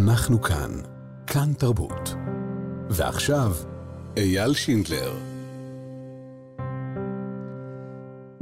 [0.00, 0.70] אנחנו כאן.
[1.26, 2.14] כאן תרבות.
[2.90, 3.52] ועכשיו,
[4.16, 5.12] אייל שינדלר.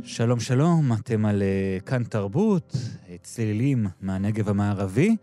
[0.03, 2.77] שלום שלום, אתם על uh, כאן תרבות,
[3.23, 5.17] צלילים מהנגב המערבי,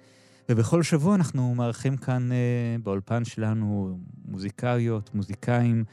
[0.50, 5.84] ובכל שבוע אנחנו מארחים כאן uh, באולפן שלנו מוזיקאיות, מוזיקאים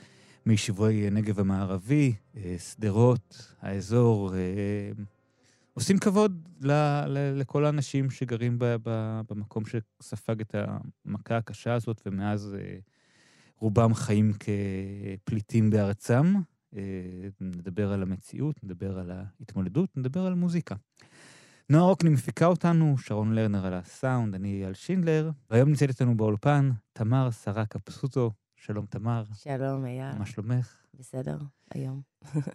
[0.46, 4.34] מיישובי נגב המערבי, uh, שדרות, האזור,
[5.72, 6.72] עושים כבוד ל,
[7.06, 10.54] ל, לכל האנשים שגרים ב, ב, במקום שספג את
[11.04, 12.80] המכה הקשה הזאת, ומאז uh,
[13.56, 16.34] רובם חיים כפליטים בארצם.
[16.74, 16.76] Uh,
[17.40, 20.74] נדבר על המציאות, נדבר על ההתמודדות, נדבר על מוזיקה.
[21.70, 26.70] נועה רוקני מפיקה אותנו, שרון לרנר על הסאונד, אני אייל שינדלר, והיום נמצאת איתנו באולפן
[26.92, 28.32] תמר סרקה פסוטו.
[28.56, 29.24] שלום, תמר.
[29.34, 30.18] שלום, אייל.
[30.18, 30.81] מה שלומך?
[30.98, 31.38] בסדר,
[31.70, 32.00] היום.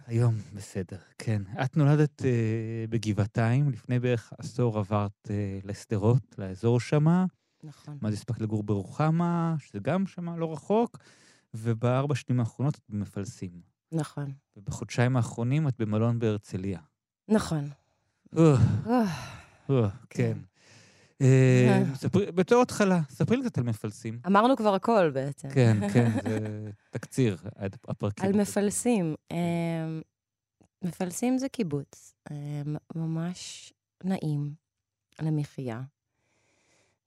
[0.06, 1.42] היום, בסדר, כן.
[1.64, 2.24] את נולדת uh,
[2.90, 5.30] בגבעתיים, לפני בערך עשור עברת uh,
[5.66, 7.24] לשדרות, לאזור שמה.
[7.64, 7.98] נכון.
[8.00, 10.98] מה זה הספקת לגור ברוחמה, שזה גם שמה לא רחוק,
[11.54, 13.60] ובארבע שנים האחרונות את במפלסים.
[13.92, 14.32] נכון.
[14.56, 16.80] ובחודשיים האחרונים את במלון בהרצליה.
[17.28, 17.68] נכון.
[18.36, 19.10] אוח, אוח,
[19.68, 20.38] אוח, כן.
[21.22, 21.82] אה,
[22.34, 24.18] בתור התחלה, ספרי לי קצת על מפלסים.
[24.26, 25.48] אמרנו כבר הכל בעצם.
[25.50, 27.36] כן, כן, זה תקציר,
[27.88, 28.26] הפרקים.
[28.26, 29.14] על מפלסים.
[29.30, 30.00] אמ,
[30.82, 32.14] מפלסים זה קיבוץ.
[32.30, 33.72] אמ, ממש
[34.04, 34.54] נעים
[35.22, 35.82] למחיה.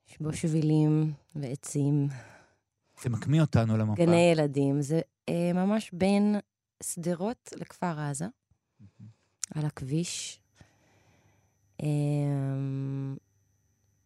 [0.10, 2.08] יש בו שבילים ועצים,
[3.04, 4.06] זה מקמיא אותנו למפה.
[4.06, 4.82] גני ילדים.
[4.82, 6.36] זה אה, ממש בין
[6.84, 8.26] שדרות לכפר עזה,
[9.56, 10.40] על הכביש.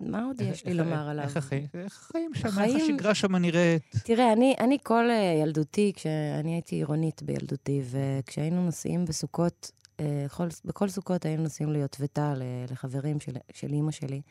[0.06, 1.24] מה עוד איך- יש לי איך- לומר עליו?
[1.26, 3.82] איך החיים- איך החיים שם, איך השגרה שם נראית?
[4.04, 10.48] תראה, אני, אני כל אה, ילדותי, כשאני הייתי עירונית בילדותי, וכשהיינו נוסעים בסוכות, אה, כל,
[10.66, 12.34] בכל סוכות היינו נוסעים ליוטבתה,
[12.72, 14.22] לחברים של, של אימא שלי.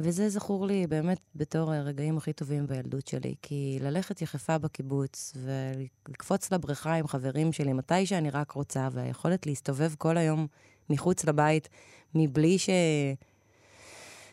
[0.00, 6.52] וזה זכור לי באמת בתור הרגעים הכי טובים בילדות שלי, כי ללכת יחפה בקיבוץ ולקפוץ
[6.52, 10.46] לבריכה עם חברים שלי מתי שאני רק רוצה, והיכולת להסתובב כל היום
[10.90, 11.68] מחוץ לבית,
[12.14, 12.70] מבלי ש...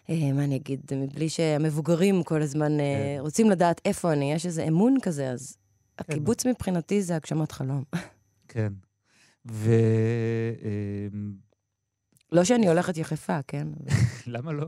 [0.10, 0.82] אה, מה אני אגיד?
[0.96, 3.22] מבלי שהמבוגרים כל הזמן אה, כן.
[3.22, 5.58] רוצים לדעת איפה אני, יש איזה אמון כזה, אז
[6.00, 7.84] הקיבוץ מבחינתי זה הגשמת חלום.
[8.48, 8.74] כן.
[9.46, 9.72] ו...
[11.14, 11.34] אמ,
[12.32, 13.68] לא שאני הולכת יחפה, כן?
[14.28, 14.66] למה לא?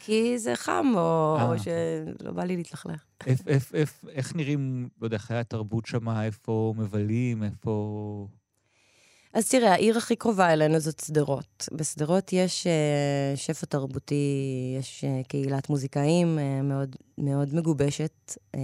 [0.00, 1.48] כי זה חם, או, אה.
[1.48, 3.04] או שלא בא לי להתלכלך.
[4.08, 8.28] איך נראים, לא יודע, חיי התרבות שם, איפה מבלים, איפה...
[9.36, 11.68] אז תראה, העיר הכי קרובה אלינו זאת שדרות.
[11.72, 18.36] בשדרות יש uh, שפע תרבותי, יש uh, קהילת מוזיקאים uh, מאוד, מאוד מגובשת.
[18.54, 18.60] אה,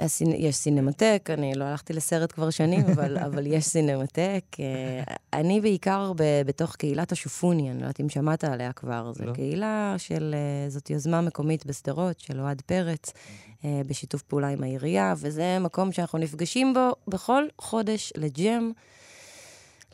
[0.00, 0.32] הסינ...
[0.32, 4.44] יש סינמטק, אני לא הלכתי לסרט כבר שנים, אבל, אבל יש סינמטק.
[4.52, 9.12] Uh, אני בעיקר ב, בתוך קהילת השופוני, אני לא יודעת אם שמעת עליה כבר.
[9.12, 9.32] זו לא.
[9.32, 10.34] קהילה של,
[10.68, 15.92] uh, זאת יוזמה מקומית בשדרות, של אוהד פרץ, uh, בשיתוף פעולה עם העירייה, וזה מקום
[15.92, 18.72] שאנחנו נפגשים בו בכל חודש לג'ם.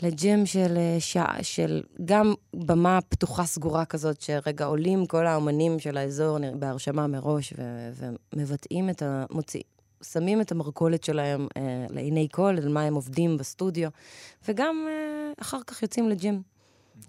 [0.02, 5.96] לג'ם של אה, שעה, של גם במה פתוחה סגורה כזאת, שרגע עולים כל האומנים של
[5.96, 7.90] האזור בהרשמה מראש ו-
[8.34, 9.24] ומבטאים את ה...
[9.30, 9.62] מוציא,
[10.12, 13.90] שמים את המרכולת שלהם אה, לעיני כל, על מה הם עובדים בסטודיו,
[14.48, 16.40] וגם אה, אחר כך יוצאים לג'ם.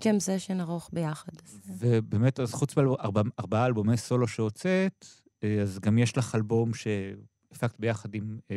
[0.03, 1.31] ג'ם סשן ארוך ביחד.
[1.35, 5.05] אה, ובאמת, אז חוץ מארבעה אלבומי סולו שהוצאת,
[5.43, 8.55] אה, אז גם יש לך אלבום שהפקת ביחד עם אה,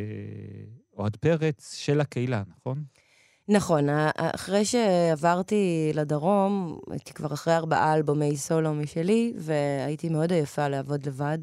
[0.96, 2.84] אוהד פרץ, של הקהילה, נכון?
[3.48, 3.86] נכון,
[4.16, 11.38] אחרי שעברתי לדרום, הייתי כבר אחרי ארבעה אלבומי סולו משלי, והייתי מאוד עייפה לעבוד לבד.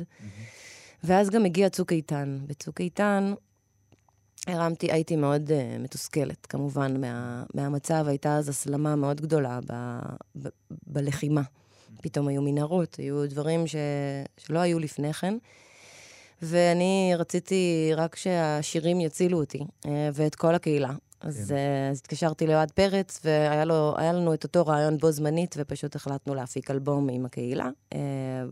[1.04, 2.38] ואז גם הגיע צוק איתן.
[2.48, 3.34] בצוק איתן
[4.48, 8.06] הרמתי, הייתי מאוד uh, מתוסכלת, כמובן, מה, מהמצב.
[8.08, 10.00] הייתה אז הסלמה מאוד גדולה ב,
[10.42, 10.48] ב,
[10.88, 11.42] בלחימה.
[12.02, 13.76] פתאום היו מנהרות, היו דברים ש,
[14.38, 15.38] שלא היו לפני כן.
[16.42, 20.94] ואני רציתי רק שהשירים יצילו אותי, uh, ואת כל הקהילה.
[21.22, 21.56] אז, כן.
[21.56, 26.36] uh, אז התקשרתי לאוהד פרץ, והיה לו, לנו את אותו רעיון בו זמנית, ופשוט החלטנו
[26.36, 27.98] להפיק אלבום עם הקהילה, uh,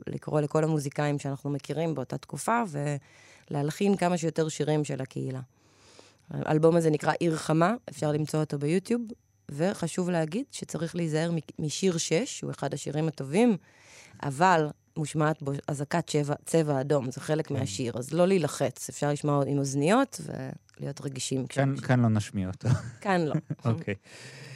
[0.08, 2.64] לקרוא לכל המוזיקאים שאנחנו מכירים באותה תקופה,
[3.52, 5.42] ולהלחין כמה שיותר שירים של הקהילה.
[6.30, 9.02] האלבום הזה נקרא עיר חמה, אפשר למצוא אותו ביוטיוב,
[9.52, 13.58] וחשוב להגיד שצריך להיזהר משיר 6, שהוא אחד השירים הטובים,
[14.24, 16.12] אבל מושמעת בו אזעקת
[16.46, 17.54] צבע, אדום, זה חלק כן.
[17.54, 20.22] מהשיר, אז לא להילחץ, אפשר לשמוע עם אוזניות
[20.80, 21.48] ולהיות רגישים.
[21.48, 22.70] כאן, כאן לא נשמיע אותו.
[23.02, 23.34] כאן לא.
[23.72, 23.96] אוקיי.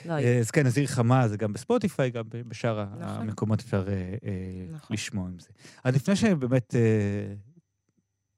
[0.05, 3.21] לא אה, אז כן, אז עיר חמה זה גם בספוטיפיי, גם בשאר נכון.
[3.21, 4.93] המקומות אפשר אה, אה, נכון.
[4.93, 5.49] לשמוע עם זה.
[5.83, 6.75] אז לפני שבאמת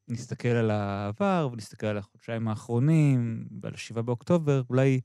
[0.08, 5.02] נסתכל על העבר ונסתכל על החודשיים האחרונים ועל השבעה באוקטובר, אולי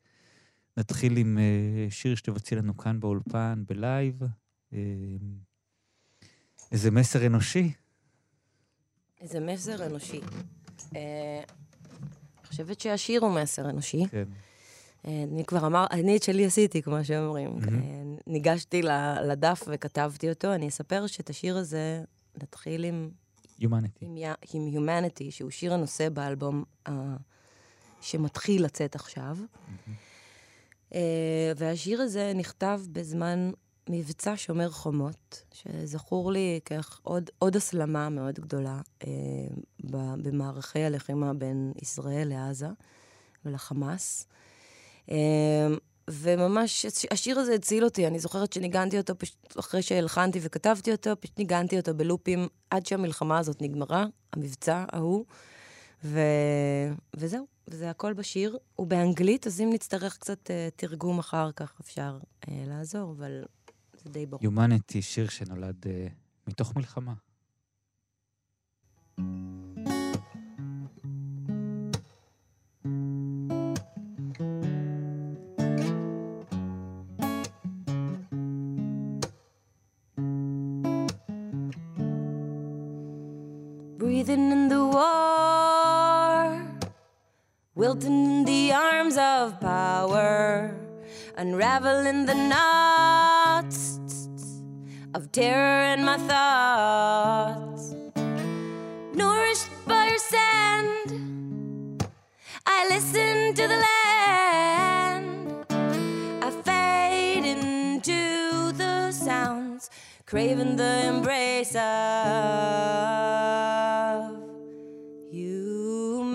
[0.77, 1.39] נתחיל עם
[1.91, 4.23] שיר שתבצעי לנו כאן באולפן, בלייב.
[6.73, 7.73] איזה מסר אנושי.
[9.21, 10.21] איזה מסר אנושי.
[10.97, 11.43] אה,
[12.39, 14.07] אני חושבת שהשיר הוא מסר אנושי.
[14.11, 14.25] כן.
[15.07, 17.59] אה, אני כבר אמר, אני את שלי עשיתי, כמו שאומרים.
[17.69, 18.83] אה, ניגשתי
[19.29, 20.55] לדף וכתבתי אותו.
[20.55, 22.03] אני אספר שאת השיר הזה
[22.43, 23.11] נתחיל עם
[23.61, 24.01] Humanity.
[24.01, 24.17] עם,
[24.53, 26.93] עם Humanity, שהוא שיר הנושא באלבום uh,
[28.01, 29.37] שמתחיל לצאת עכשיו.
[30.91, 30.95] Uh,
[31.57, 33.51] והשיר הזה נכתב בזמן
[33.89, 38.81] מבצע שומר חומות, שזכור לי כעוד עוד הסלמה מאוד גדולה
[39.91, 42.69] ב- במערכי הלחימה בין ישראל לעזה
[43.45, 44.27] ולחמאס.
[45.07, 45.13] Uh,
[46.11, 51.39] וממש, השיר הזה הציל אותי, אני זוכרת שניגנתי אותו פשוט אחרי שהלחנתי וכתבתי אותו, פשוט
[51.39, 55.25] ניגנתי אותו בלופים עד שהמלחמה הזאת נגמרה, המבצע ההוא,
[56.05, 56.21] ו...
[57.17, 58.59] וזהו, וזה הכל בשיר.
[58.77, 63.45] הוא באנגלית, אז אם נצטרך קצת uh, תרגום אחר כך, אפשר uh, לעזור, אבל
[64.06, 64.42] זה די ברור.
[64.44, 65.90] Humanity, שיר שנולד uh,
[66.48, 67.14] מתוך מלחמה.
[84.22, 86.62] breathing in the war,
[87.76, 90.76] wilting in the arms of power,
[91.38, 93.95] unraveling the knots
[95.17, 97.95] of terror in my thoughts.
[99.15, 102.07] Nourished by your sand,
[102.67, 105.65] I listen to the land.
[106.45, 109.89] I fade into the sounds,
[110.27, 111.87] craving the embrace of
[115.33, 116.27] humanity.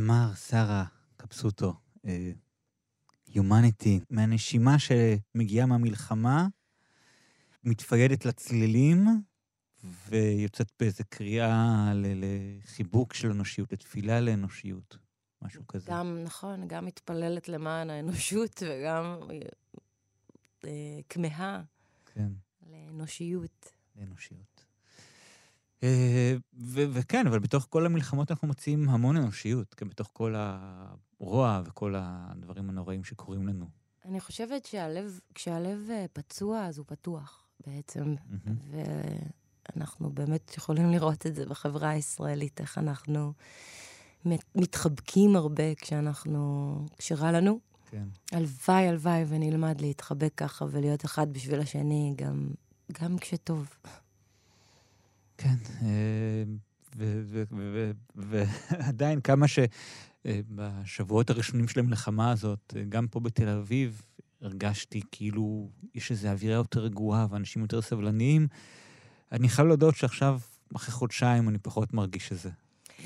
[0.00, 0.84] תמר, שרה,
[1.16, 1.74] קפסוטו,
[2.06, 2.32] אה,
[3.28, 6.46] Humanity, מהנשימה שמגיעה מהמלחמה,
[7.64, 9.06] מתפיידת לצלילים,
[9.84, 14.98] ויוצאת באיזה קריאה לחיבוק של אנושיות, לתפילה לאנושיות,
[15.42, 15.90] משהו כזה.
[15.90, 19.18] גם, נכון, גם מתפללת למען האנושות וגם
[20.64, 21.62] אה, כמהה
[22.14, 22.32] כן,
[22.70, 23.72] לאנושיות.
[23.96, 24.59] לאנושיות.
[25.82, 31.62] אה, ו- וכן, אבל בתוך כל המלחמות אנחנו מוצאים המון אנושיות, כן, בתוך כל הרוע
[31.64, 33.66] וכל הדברים הנוראים שקורים לנו.
[34.04, 38.14] אני חושבת שהלב, כשהלב אה, פצוע, אז הוא פתוח בעצם.
[38.26, 38.58] מהמם.
[39.76, 43.32] ואנחנו באמת יכולים לראות את זה בחברה הישראלית, איך אנחנו
[44.24, 47.58] מת- מתחבקים הרבה כשאנחנו, כשרע לנו.
[47.90, 48.04] כן.
[48.32, 52.50] הלוואי, הלוואי, ונלמד להתחבק ככה ולהיות אחד בשביל השני, גם,
[53.02, 53.68] גם כשטוב.
[55.40, 56.44] כן, אה,
[58.16, 59.46] ועדיין כמה
[60.24, 64.02] שבשבועות הראשונים של המלחמה הזאת, אה, גם פה בתל אביב,
[64.40, 68.48] הרגשתי כאילו יש איזו אווירה יותר רגועה ואנשים יותר סבלניים,
[69.32, 70.40] אני חייב להודות שעכשיו,
[70.76, 72.50] אחרי חודשיים, אני פחות מרגיש את זה.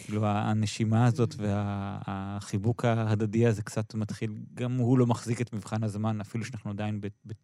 [0.05, 6.21] כאילו, הנשימה הזאת והחיבוק ההדדי הזה קצת מתחיל, גם הוא לא מחזיק את מבחן הזמן,
[6.21, 7.01] אפילו שאנחנו עדיין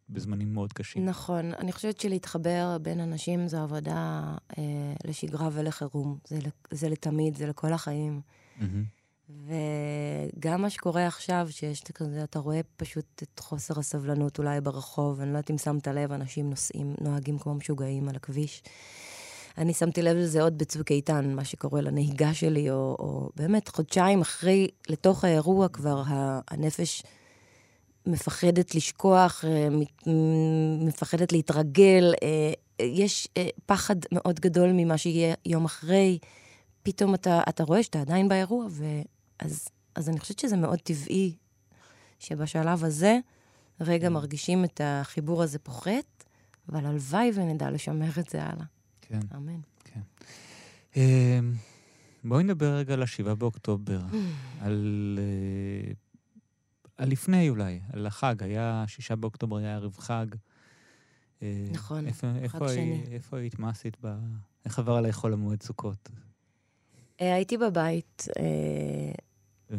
[0.08, 1.04] בזמנים מאוד קשים.
[1.04, 1.54] נכון.
[1.54, 4.22] אני חושבת שלהתחבר בין אנשים זו עבודה
[4.58, 4.62] אה,
[5.04, 6.18] לשגרה ולחירום.
[6.28, 6.38] זה,
[6.70, 8.20] זה לתמיד, זה לכל החיים.
[8.58, 8.64] Mm-hmm.
[10.36, 15.32] וגם מה שקורה עכשיו, שיש כזה, אתה רואה פשוט את חוסר הסבלנות אולי ברחוב, אני
[15.32, 18.62] לא יודעת אם שמת לב, אנשים נוסעים, נוהגים כמו משוגעים על הכביש.
[19.60, 24.20] אני שמתי לב לזה עוד בצוק איתן, מה שקורה לנהיגה שלי, או, או באמת חודשיים
[24.20, 26.02] אחרי, לתוך האירוע כבר
[26.50, 27.02] הנפש
[28.06, 29.68] מפחדת לשכוח, אה,
[30.86, 32.52] מפחדת להתרגל, אה,
[32.84, 36.18] יש אה, פחד מאוד גדול ממה שיהיה יום אחרי.
[36.82, 41.36] פתאום אתה, אתה רואה שאתה עדיין באירוע, ואז, אז אני חושבת שזה מאוד טבעי
[42.18, 43.18] שבשלב הזה,
[43.80, 44.10] רגע mm.
[44.10, 46.24] מרגישים את החיבור הזה פוחת,
[46.68, 48.64] אבל הלוואי ונדע לשמר את זה הלאה.
[49.10, 49.36] כן.
[49.36, 49.60] אמן.
[49.84, 50.00] כן.
[50.96, 51.52] אמ,
[52.24, 54.00] בואי נדבר רגע על השבעה באוקטובר,
[54.60, 55.18] על...
[55.22, 55.92] אה,
[56.96, 58.42] על לפני אולי, על החג.
[58.42, 60.26] היה, שישה באוקטובר היה ערב חג.
[61.42, 62.80] אה, נכון, איפה, חג איפה שני.
[62.80, 63.58] היית, איפה היית?
[63.58, 64.16] מה עשית ב...
[64.64, 66.10] איך עבר עלייך חול המועד סוכות?
[67.20, 68.24] אה, הייתי בבית,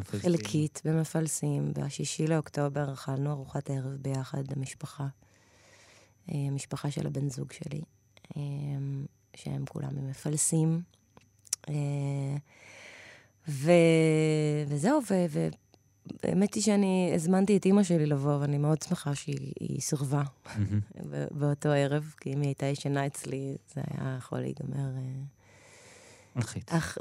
[0.03, 1.73] חלקית, במפלסים.
[1.73, 5.07] בשישי לאוקטובר אכלנו ארוחת ערב ביחד, המשפחה.
[6.27, 7.81] המשפחה של הבן זוג שלי.
[9.35, 10.81] שהם כולם מפלסים.
[11.69, 11.73] אה,
[13.47, 13.71] ו...
[14.67, 14.99] וזהו,
[16.23, 20.23] והאמת היא שאני הזמנתי את אימא שלי לבוא, ואני מאוד שמחה שהיא סירבה
[21.39, 24.95] באותו ערב, כי אם היא הייתה ישנה אצלי, זה היה יכול להיגמר...
[24.97, 25.23] אה,
[26.35, 26.63] מלחיץ.
[26.69, 26.97] אך,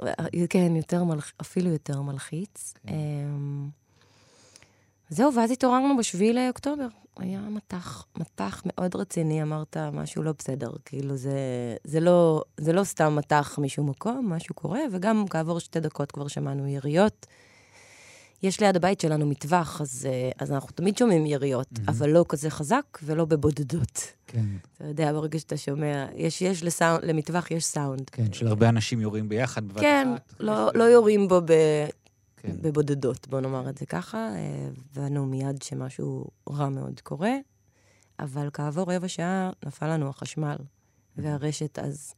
[0.50, 1.32] כן, יותר מלח...
[1.40, 2.74] אפילו יותר מלחיץ.
[2.86, 2.94] כן.
[5.10, 6.86] זהו, ואז התעוררנו בשביעי לאוקטובר.
[7.16, 10.70] היה מטח, מטח מאוד רציני, אמרת משהו לא בסדר.
[10.84, 11.32] כאילו, זה,
[11.84, 16.28] זה, לא, זה לא סתם מטח משום מקום, משהו קורה, וגם כעבור שתי דקות כבר
[16.28, 17.26] שמענו יריות.
[18.42, 21.88] יש ליד הבית שלנו מטווח, אז, אה, אז אנחנו תמיד שומעים יריות, mm-hmm.
[21.88, 24.12] אבל לא כזה חזק ולא בבודדות.
[24.26, 24.44] כן.
[24.76, 28.10] אתה יודע, ברגע שאתה שומע, יש, יש לסאונד, למטווח יש סאונד.
[28.10, 30.32] כן, של הרבה אנשים יורים ביחד בבת כן, אחת.
[30.38, 31.52] כן, לא, לא יורים בו ב...
[32.42, 32.56] כן.
[32.60, 37.32] בבודדות, בוא נאמר את זה ככה, אה, והבנו מיד שמשהו רע מאוד קורה,
[38.18, 40.56] אבל כעבור רבע שעה נפל לנו החשמל,
[41.16, 42.14] והרשת אז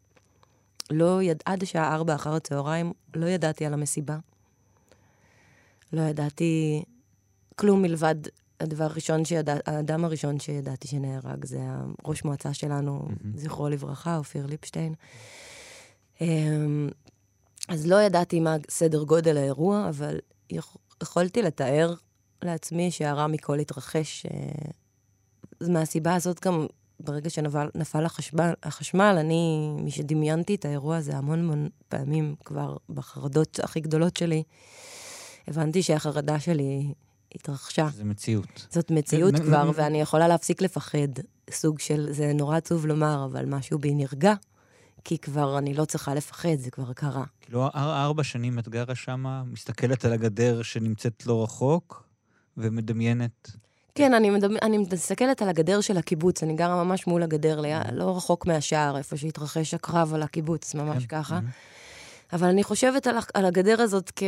[0.90, 1.42] לא יד...
[1.44, 4.18] עד השעה ארבע אחר הצהריים לא ידעתי על המסיבה.
[5.92, 6.82] לא ידעתי
[7.56, 8.14] כלום מלבד
[8.60, 9.54] הדבר הראשון שידע...
[9.66, 11.60] האדם הראשון שידעתי שנהרג, זה
[12.04, 13.26] הראש מועצה שלנו, mm-hmm.
[13.34, 14.94] זכרו לברכה, אופיר ליפשטיין.
[17.68, 20.18] אז לא ידעתי מה סדר גודל האירוע, אבל
[21.02, 21.94] יכולתי לתאר
[22.42, 24.26] לעצמי שהרע מכל התרחש.
[24.26, 24.70] אה,
[25.68, 26.66] מהסיבה הזאת גם,
[27.00, 33.80] ברגע שנפל החשמל, החשמל, אני, משדמיינתי את האירוע הזה המון המון פעמים כבר בחרדות הכי
[33.80, 34.42] גדולות שלי,
[35.48, 36.92] הבנתי שהחרדה שלי
[37.34, 37.88] התרחשה.
[37.94, 38.66] זה מציאות.
[38.70, 41.08] זאת מציאות כבר, ואני יכולה להפסיק לפחד.
[41.50, 44.34] סוג של, זה נורא עצוב לומר, אבל משהו בי נרגע.
[45.04, 47.24] כי כבר אני לא צריכה לפחד, זה כבר קרה.
[47.40, 52.02] כאילו, ארבע שנים את גרה שמה, מסתכלת על הגדר שנמצאת לא רחוק,
[52.56, 53.50] ומדמיינת...
[53.94, 54.56] כן, אני, מדמ...
[54.62, 57.80] אני מסתכלת על הגדר של הקיבוץ, אני גרה ממש מול הגדר, לי...
[57.80, 57.92] mm-hmm.
[57.92, 61.18] לא רחוק מהשער, איפה שהתרחש הקרב על הקיבוץ, ממש כן.
[61.18, 61.38] ככה.
[61.38, 62.32] Mm-hmm.
[62.32, 64.22] אבל אני חושבת על, על הגדר הזאת כ...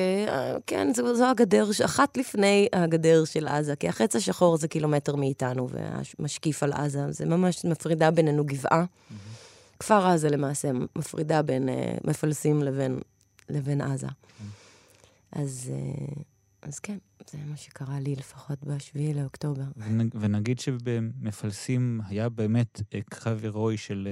[0.66, 5.68] כן, זו, זו הגדר, אחת לפני הגדר של עזה, כי החץ השחור זה קילומטר מאיתנו,
[5.70, 8.84] והמשקיף על עזה, זה ממש מפרידה בינינו גבעה.
[8.84, 9.43] Mm-hmm.
[9.84, 12.98] כפר עזה למעשה מפרידה בין uh, מפלסים לבין,
[13.48, 14.06] לבין עזה.
[15.32, 16.20] אז, uh,
[16.62, 16.98] אז כן,
[17.30, 19.64] זה מה שקרה לי לפחות ב-7 לאוקטובר.
[19.76, 24.08] ונג, ונגיד שבמפלסים היה באמת uh, קרב הירואי של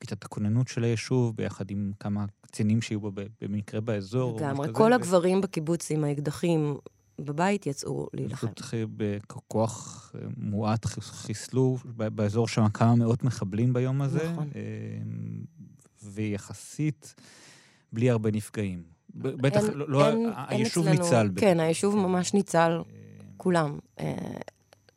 [0.00, 3.10] כיתת הכוננות של היישוב, ביחד עם כמה קצינים שהיו בו
[3.40, 4.36] במקרה באזור.
[4.40, 4.92] לגמרי, כל.
[4.92, 6.76] הגברים בקיבוץ עם האקדחים
[7.18, 8.48] בבית יצאו להילחם.
[8.48, 14.32] פשוט בכוח אה, מועט חיסלו באזור שם כמה מאות מחבלים ביום הזה.
[14.32, 14.50] נכון.
[14.56, 14.62] אה,
[16.04, 17.14] ויחסית
[17.92, 18.82] בלי הרבה נפגעים.
[19.14, 21.40] בטח, אין, לא, לא אין, היישוב אין אצלנו, ניצל.
[21.40, 22.00] כן, היישוב כן.
[22.00, 22.82] ממש ניצל, אה,
[23.36, 23.78] כולם,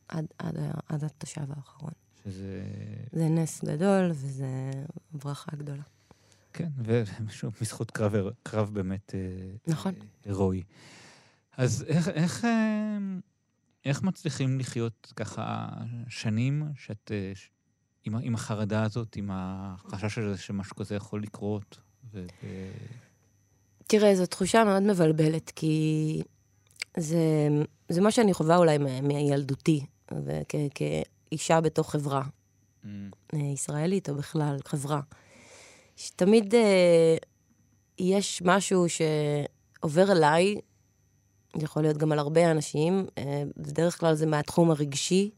[0.07, 0.57] עד, עד,
[0.89, 1.91] עד התושב האחרון.
[2.23, 2.63] שזה...
[3.11, 4.71] זה נס גדול וזה
[5.11, 5.83] ברכה גדולה.
[6.53, 6.69] כן,
[7.27, 9.15] ושוב, בזכות קרב, קרב באמת
[9.67, 9.93] נכון.
[10.25, 10.63] הירואי.
[11.58, 12.98] אז איך, איך, אה,
[13.86, 15.67] איך מצליחים לחיות ככה
[16.10, 17.31] שנים שאת, אה,
[18.03, 21.77] עם, עם החרדה הזאת, עם החשש הזה שמשהו כזה יכול לקרות?
[22.13, 22.25] ו.
[23.88, 26.22] תראה, זו תחושה מאוד מבלבלת, כי
[26.98, 27.48] זה,
[27.89, 29.86] זה מה שאני חווה אולי מילדותי,
[30.25, 32.88] וכאישה בתוך חברה mm.
[33.34, 35.01] אה, ישראלית, או בכלל חברה.
[35.96, 37.15] שתמיד אה,
[38.00, 40.55] יש משהו שעובר אליי,
[41.55, 45.29] יכול להיות גם על הרבה אנשים, אה, בדרך כלל זה מהתחום הרגשי,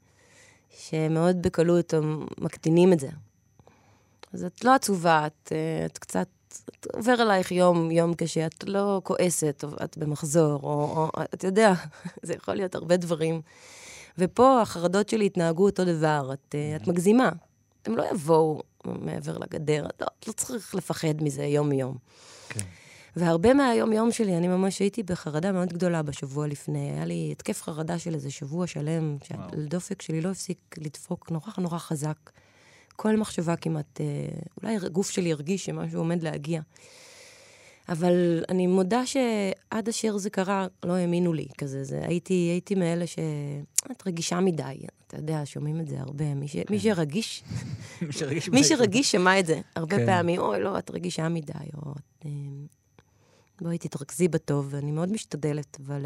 [0.77, 3.10] שמאוד בקלות הם מקטינים את זה.
[4.34, 6.27] אז את לא עצובה, את, אה, את קצת,
[6.70, 11.43] את עובר עלייך יום, יום קשה, את לא כועסת, או את במחזור, או, או את
[11.43, 11.74] יודע,
[12.24, 13.41] זה יכול להיות הרבה דברים.
[14.17, 17.29] ופה החרדות שלי התנהגו אותו דבר, את, אה, את מגזימה.
[17.86, 21.98] הם לא יבואו מעבר לגדר, את לא, את לא צריך לפחד מזה יום-יום.
[22.50, 22.60] כן.
[23.15, 26.91] והרבה מהיום-יום שלי, אני ממש הייתי בחרדה מאוד גדולה בשבוע לפני.
[26.91, 31.77] היה לי התקף חרדה של איזה שבוע שלם, שהדופק שלי לא הפסיק לדפוק נורא נורא
[31.77, 32.32] חזק.
[32.96, 34.05] כל מחשבה כמעט, אה,
[34.62, 36.62] אולי הגוף שלי הרגיש שמשהו עומד להגיע.
[37.89, 41.84] אבל אני מודה שעד אשר זה קרה, לא האמינו לי כזה.
[41.84, 43.20] זה, הייתי, הייתי מאלה ש...
[43.91, 44.75] את רגישה מדי,
[45.08, 46.34] אתה יודע, שומעים את זה הרבה.
[46.36, 46.51] מי, ש...
[46.53, 46.63] כן.
[48.01, 50.05] מי שרגיש, מי שרגיש שמע את זה הרבה כן.
[50.05, 51.93] פעמים, אוי, לא, את רגישה מדי, או...
[53.62, 56.05] בואי תתרכזי בטוב, ואני מאוד משתדלת, אבל...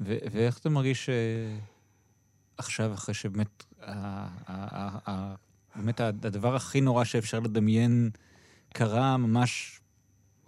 [0.00, 1.08] ו- ואיך אתה מרגיש
[2.58, 3.64] עכשיו, אחרי שבאמת,
[5.76, 8.10] באמת הדבר הכי נורא שאפשר לדמיין
[8.72, 9.80] קרה ממש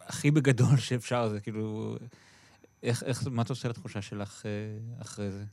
[0.00, 1.96] הכי בגדול שאפשר, זה כאילו...
[2.82, 4.50] איך, איך, מה אתה עושה לתחושה שלך אה,
[5.02, 5.44] אחרי זה?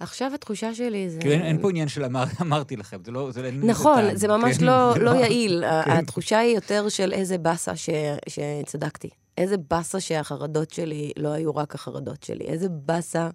[0.00, 1.20] עכשיו התחושה שלי זה...
[1.20, 3.30] כאילו אין, פה עניין של אמר, אמרתי לכם, זה לא...
[3.30, 5.64] זה נכון, זה, זה ממש כן, לא, לא, לא יעיל.
[5.84, 5.90] כן.
[5.90, 7.90] התחושה היא יותר של איזה באסה ש,
[8.28, 9.10] שצדקתי.
[9.38, 12.44] איזה באסה שהחרדות שלי לא היו רק החרדות שלי.
[12.44, 13.28] איזה באסה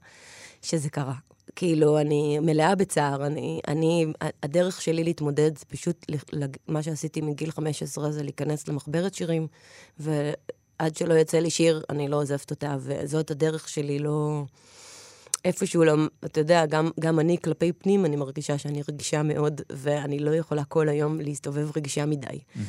[0.61, 1.15] שזה קרה.
[1.55, 3.25] כאילו, אני מלאה בצער.
[3.25, 4.05] אני, אני,
[4.43, 6.05] הדרך שלי להתמודד זה פשוט,
[6.67, 9.47] מה שעשיתי מגיל 15 זה להיכנס למחברת שירים,
[9.99, 14.43] ועד שלא יצא לי שיר, אני לא עוזבת אותה, וזאת הדרך שלי, לא...
[15.46, 15.93] איפשהו, לא,
[16.25, 20.63] אתה יודע, גם, גם אני כלפי פנים, אני מרגישה שאני רגישה מאוד, ואני לא יכולה
[20.63, 22.27] כל היום להסתובב רגישה מדי.
[22.27, 22.60] Mm-hmm,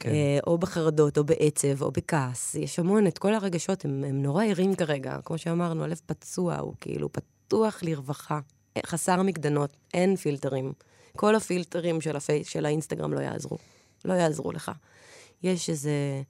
[0.00, 0.10] כן.
[0.10, 2.54] אה, או בחרדות, או בעצב, או בכעס.
[2.54, 5.18] יש המון, את כל הרגשות, הם, הם נורא ערים כרגע.
[5.24, 8.40] כמו שאמרנו, הלב פצוע, הוא כאילו פתוח לרווחה.
[8.86, 10.72] חסר מקדנות, אין פילטרים.
[11.16, 12.44] כל הפילטרים של, הפי...
[12.44, 13.58] של האינסטגרם לא יעזרו.
[14.04, 14.72] לא יעזרו לך.
[15.42, 16.22] יש איזה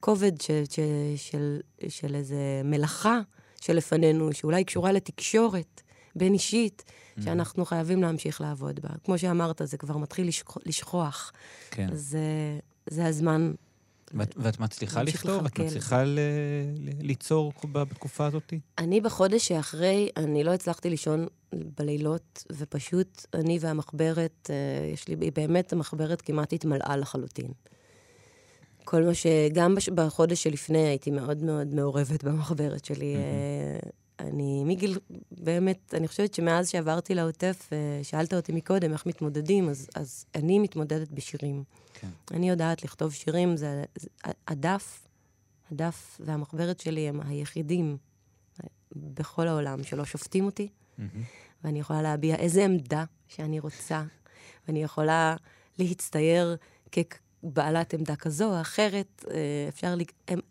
[0.00, 0.50] כובד ש...
[0.50, 0.80] ש...
[1.16, 1.60] של...
[1.88, 3.20] של איזה מלאכה
[3.62, 5.82] שלפנינו, שאולי קשורה לתקשורת
[6.16, 7.24] בין אישית, mm-hmm.
[7.24, 8.88] שאנחנו חייבים להמשיך לעבוד בה.
[9.04, 10.62] כמו שאמרת, זה כבר מתחיל לשכוח.
[10.66, 11.32] לשכוח.
[11.70, 11.88] כן.
[11.92, 13.52] אז אה, זה הזמן
[14.14, 15.46] ואת, ואת מצליחה לכתוב?
[15.46, 16.18] את מצליחה ל,
[16.78, 18.52] ל, ליצור בתקופה הזאת?
[18.78, 25.72] אני בחודש שאחרי, אני לא הצלחתי לישון בלילות, ופשוט אני והמחברת, אה, יש לי, באמת
[25.72, 27.52] המחברת כמעט התמלאה לחלוטין.
[28.84, 33.16] כל מה שגם בחודש שלפני הייתי מאוד מאוד מעורבת במחברת שלי.
[33.16, 33.88] Mm-hmm.
[34.18, 34.98] אני מגיל,
[35.30, 40.58] באמת, אני חושבת שמאז שעברתי לעוטף, אה, שאלת אותי מקודם איך מתמודדים, אז, אז אני
[40.58, 41.64] מתמודדת בשירים.
[41.94, 42.08] כן.
[42.30, 44.08] אני יודעת לכתוב שירים, זה, זה
[44.48, 45.08] הדף,
[45.70, 47.96] הדף והמחברת שלי הם היחידים
[48.96, 51.02] בכל העולם שלא שופטים אותי, mm-hmm.
[51.64, 54.02] ואני יכולה להביע איזה עמדה שאני רוצה,
[54.66, 55.36] ואני יכולה
[55.78, 56.56] להצטייר
[56.92, 56.98] כ...
[57.42, 59.36] בעלת עמדה כזו או אחרת, אה,
[59.68, 60.02] אפשר, ל...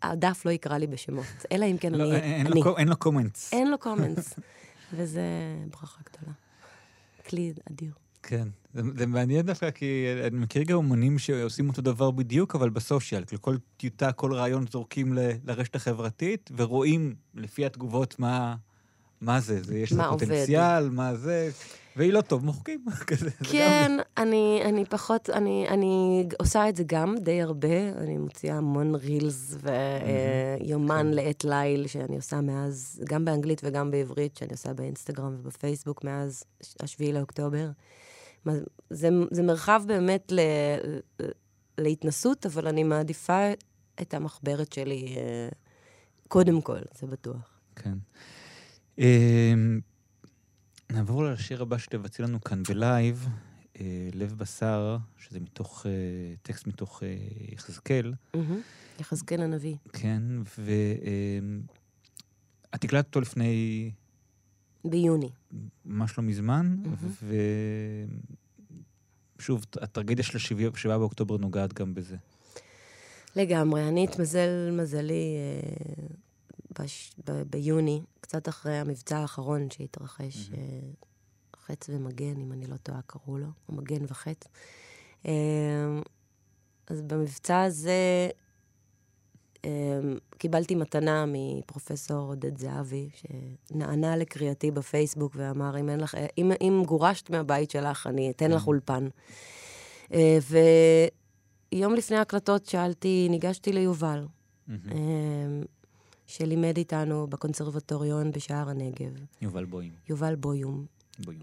[0.02, 2.16] הדף לא יקרא לי בשמות, אלא אם כן לא, אני...
[2.16, 2.60] אין, אני.
[2.60, 3.52] לו, אין לו קומנטס.
[3.52, 4.34] אין לו קומנטס,
[4.92, 5.22] וזה
[5.70, 6.32] ברכה גדולה.
[7.28, 7.92] כלי אדיר.
[8.22, 12.70] כן, זה, זה מעניין דווקא, כי אני מכיר גם אומנים שעושים אותו דבר בדיוק, אבל
[12.70, 13.24] בסושיאל.
[13.24, 18.54] כאילו כל טיוטה, כל רעיון זורקים ל, לרשת החברתית, ורואים לפי התגובות מה,
[19.20, 19.62] מה זה.
[19.62, 21.50] זה יש לו פוטנציאל, מה זה.
[21.96, 22.84] והיא לא טוב, מוחקים.
[23.52, 27.88] כן, אני, אני פחות, אני, אני עושה את זה גם די הרבה.
[27.98, 31.14] אני מוציאה המון רילס ויומן כן.
[31.14, 36.44] לעת ליל שאני עושה מאז, גם באנגלית וגם בעברית, שאני עושה באינסטגרם ובפייסבוק מאז
[36.80, 37.70] השביעי לאוקטובר.
[38.90, 40.40] זה, זה מרחב באמת ל,
[41.78, 43.50] להתנסות, אבל אני מעדיפה
[44.02, 45.48] את המחברת שלי אה,
[46.28, 47.60] קודם כל, זה בטוח.
[47.76, 47.98] כן.
[50.92, 53.28] נעבור לשיר הבא שתבצעי לנו כאן בלייב,
[53.80, 55.90] אה, לב בשר, שזה מתוך, אה,
[56.42, 57.16] טקסט מתוך אה,
[57.52, 58.14] יחזקאל.
[59.00, 59.76] יחזקאל הנביא.
[59.92, 60.22] כן,
[60.58, 60.74] ואת
[62.84, 63.90] הקלטת אותו לפני...
[64.84, 65.28] ביוני.
[65.84, 66.76] ממש לא מזמן,
[69.38, 72.16] ושוב, הטרגדיה של השבעה באוקטובר נוגעת גם בזה.
[73.36, 73.88] לגמרי.
[73.88, 75.36] אני התמזל מזלי
[76.78, 77.12] בש...
[77.26, 77.42] ב...
[77.42, 81.56] ביוני, קצת אחרי המבצע האחרון שהתרחש, mm-hmm.
[81.56, 84.44] חץ ומגן, אם אני לא טועה, קראו לו, או מגן וחץ.
[85.26, 85.32] אה,
[86.86, 88.28] אז במבצע הזה
[89.64, 90.00] אה,
[90.38, 97.70] קיבלתי מתנה מפרופסור עודד זהבי, שנענה לקריאתי בפייסבוק ואמר, אם, לך, אם, אם גורשת מהבית
[97.70, 99.08] שלך, אני אתן לך אולפן.
[101.72, 104.26] ויום לפני ההקלטות שאלתי, ניגשתי ליובל,
[106.26, 109.92] שלימד איתנו בקונסרבטוריון בשער הנגב, יובל בוים.
[110.08, 110.86] יובל בויום.
[111.18, 111.40] בוים.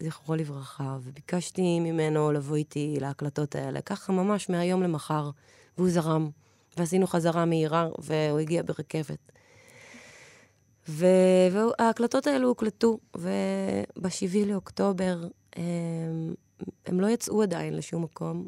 [0.00, 5.30] וזכרו לברכה, וביקשתי ממנו לבוא איתי להקלטות האלה, ככה ממש מהיום למחר,
[5.78, 6.30] והוא זרם,
[6.76, 9.32] ועשינו חזרה מהירה, והוא הגיע ברכבת.
[10.88, 11.06] ו-
[11.52, 16.34] וההקלטות האלו הוקלטו, וב-7 לאוקטובר הם,
[16.86, 18.46] הם לא יצאו עדיין לשום מקום.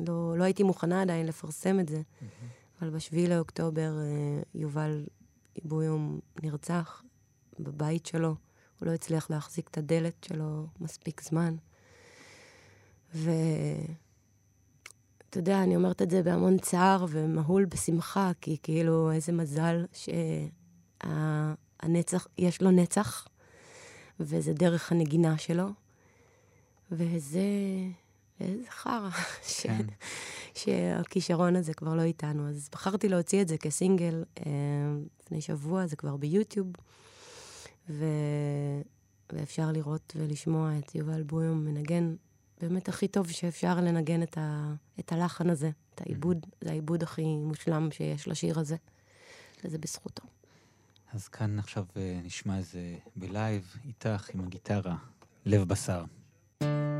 [0.00, 2.02] לא, לא הייתי מוכנה עדיין לפרסם את זה,
[2.84, 5.04] אבל ב-7 לאוקטובר אה, יובל
[5.64, 7.02] בויום נרצח
[7.60, 8.34] בבית שלו.
[8.78, 11.56] הוא לא הצליח להחזיק את הדלת שלו מספיק זמן.
[13.14, 13.88] ואתה
[15.36, 19.84] יודע, אני אומרת את זה בהמון צער ומהול בשמחה, כי כאילו, איזה מזל
[21.02, 23.28] שהנצח, יש לו נצח,
[24.20, 25.68] וזה דרך הנגינה שלו,
[26.90, 27.40] וזה...
[28.44, 29.10] איזה חרא,
[29.42, 29.62] ש...
[29.66, 29.86] כן.
[30.54, 32.48] שהכישרון הזה כבר לא איתנו.
[32.48, 34.52] אז בחרתי להוציא את זה כסינגל אה,
[35.22, 36.66] לפני שבוע, זה כבר ביוטיוב.
[37.90, 38.04] ו...
[39.32, 42.14] ואפשר לראות ולשמוע את יובל בויום מנגן
[42.60, 44.74] באמת הכי טוב שאפשר לנגן את, ה...
[45.00, 48.76] את הלחן הזה, את העיבוד, זה העיבוד הכי מושלם שיש לשיר הזה,
[49.64, 50.22] וזה בזכותו.
[51.12, 54.96] אז כאן עכשיו אה, נשמע איזה בלייב איתך עם הגיטרה,
[55.46, 56.04] לב בשר.
[56.60, 56.93] ונתתי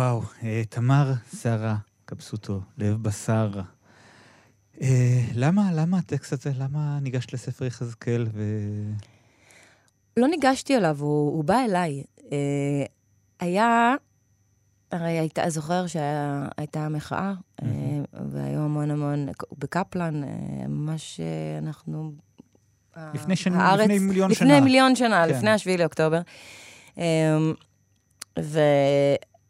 [0.00, 3.50] וואו, אה, תמר שרה קבסוטו, לב בשר.
[4.82, 8.42] אה, למה, למה הטקסט הזה, למה ניגשת לספר יחזקאל ו...
[10.16, 12.02] לא ניגשתי אליו, הוא, הוא בא אליי.
[12.32, 12.36] אה,
[13.40, 13.94] היה,
[14.92, 17.32] הרי הייתה, זוכר שהייתה מחאה,
[17.62, 17.66] אה,
[18.30, 20.28] והיו המון המון, בקפלן, אה,
[20.68, 21.20] ממש
[21.58, 22.12] אנחנו...
[23.14, 24.60] לפני שנים, הארץ- לפני מיליון לפני שנה.
[24.60, 25.34] מיליון שנה, כן.
[25.34, 26.20] לפני השביעי לאוקטובר.
[26.98, 27.02] אמ,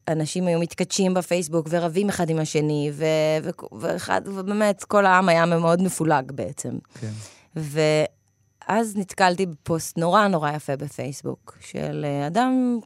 [0.08, 3.04] אנשים היו מתכתשים בפייסבוק ורבים אחד עם השני, ו-
[3.42, 6.70] ו- ואחד, ובאמת, כל העם היה מאוד מפולג בעצם.
[7.00, 7.10] כן.
[7.56, 12.78] ואז נתקלתי בפוסט נורא נורא יפה בפייסבוק, של אה, אדם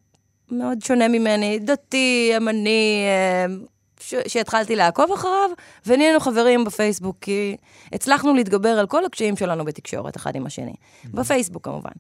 [0.51, 3.55] מאוד שונה ממני, דתי, ימני, אה,
[4.01, 5.51] ש- שהתחלתי לעקוב אחריו,
[5.87, 7.57] ונהיינו חברים בפייסבוק, כי
[7.93, 10.75] הצלחנו להתגבר על כל הקשיים שלנו בתקשורת, אחד עם השני.
[11.15, 11.91] בפייסבוק כמובן.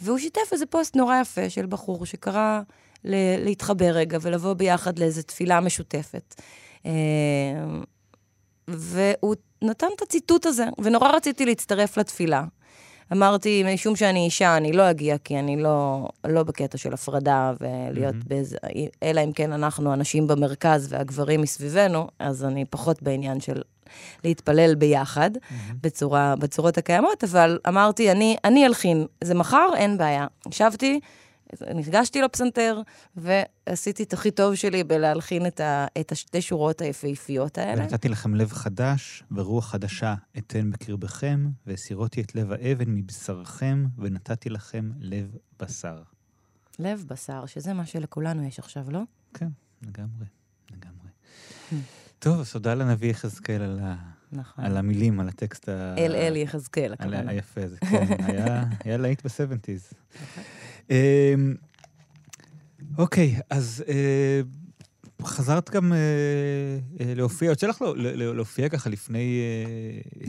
[0.00, 2.60] והוא שיתף איזה פוסט נורא יפה של בחור שקרא
[3.04, 6.34] ל- להתחבר רגע ולבוא ביחד לאיזו תפילה משותפת.
[6.86, 6.92] אה,
[8.68, 12.44] והוא נתן את הציטוט הזה, ונורא רציתי להצטרף לתפילה.
[13.12, 18.14] אמרתי, משום שאני אישה, אני לא אגיע, כי אני לא, לא בקטע של הפרדה ולהיות
[18.14, 18.22] מהמם.
[18.26, 18.56] באיזה...
[19.02, 23.62] אלא אם כן אנחנו הנשים במרכז והגברים מסביבנו, אז אני פחות בעניין של
[24.24, 25.30] להתפלל ביחד,
[25.80, 30.26] בצורה, בצורות הקיימות, אבל אמרתי, אני, אני אלחין, זה מחר, אין בעיה.
[30.48, 31.00] ישבתי,
[31.74, 32.80] נפגשתי לפסנתר,
[33.16, 37.82] ועשיתי את הכי טוב שלי בלהלחין את, ה, את השתי שורות היפהפיות האלה.
[37.82, 44.90] ונתתי לכם לב חדש, ורוח חדשה אתן בקרבכם, והסירותי את לב האבן מבשרכם, ונתתי לכם
[44.98, 46.02] לב בשר.
[46.78, 49.00] לב בשר, שזה מה שלכולנו יש עכשיו, לא?
[49.34, 49.48] כן,
[49.82, 50.26] לגמרי,
[50.70, 51.08] לגמרי.
[52.24, 53.96] טוב, אז תודה לנביא יחזקאל על, ה...
[54.32, 54.64] נכון.
[54.64, 55.94] על המילים, על הטקסט ה...
[55.98, 57.30] אל אל יחזקאל, על הכוונה.
[57.30, 59.90] היפה הזה, כן, היה, היה להיט בסבנטיז.
[60.90, 61.54] אמ,
[62.98, 64.40] אוקיי, אז אה,
[65.22, 65.98] חזרת גם אה,
[67.16, 69.40] להופיע, יוצא לך לא- להופיע ככה לפני,
[70.24, 70.28] אה,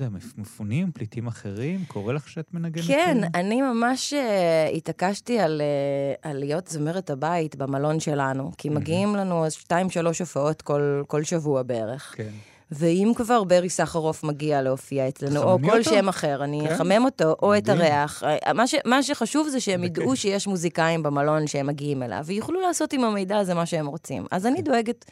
[0.00, 1.84] לא יודע, מפ- מפונים, פליטים אחרים?
[1.88, 2.84] קורה לך שאת מנגנת?
[2.86, 3.28] כן, אה?
[3.40, 9.46] אני ממש אה, התעקשתי על, אה, על להיות זמרת הבית במלון שלנו, כי מגיעים לנו
[9.46, 12.14] אז שתיים, שלוש הופעות כל, כל שבוע בערך.
[12.16, 12.28] כן.
[12.70, 15.90] ואם כבר ברי סחרוף מגיע להופיע אצלנו, או כל אותו.
[15.90, 16.74] שם אחר, אני כן.
[16.74, 17.80] אחמם אותו, או את מדהים.
[17.80, 18.22] הריח.
[18.24, 20.14] אה, מה, ש, מה שחשוב זה שהם ידעו כיף.
[20.20, 24.26] שיש מוזיקאים במלון שהם מגיעים אליו, ויוכלו לעשות עם המידע הזה מה שהם רוצים.
[24.30, 24.48] אז כן.
[24.48, 25.04] אני דואגת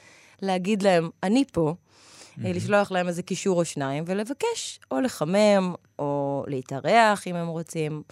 [0.43, 1.75] להגיד להם, אני פה,
[2.45, 8.03] אה, לשלוח להם איזה קישור או שניים, ולבקש או לחמם, או להתארח אם הם רוצים.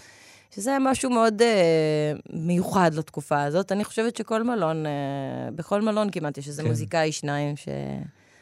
[0.55, 3.73] שזה משהו מאוד אה, מיוחד לתקופה הזאת.
[3.73, 4.93] אני חושבת שכל מלון, אה,
[5.55, 6.69] בכל מלון כמעט יש איזה כן.
[6.69, 7.69] מוזיקאי שניים ש...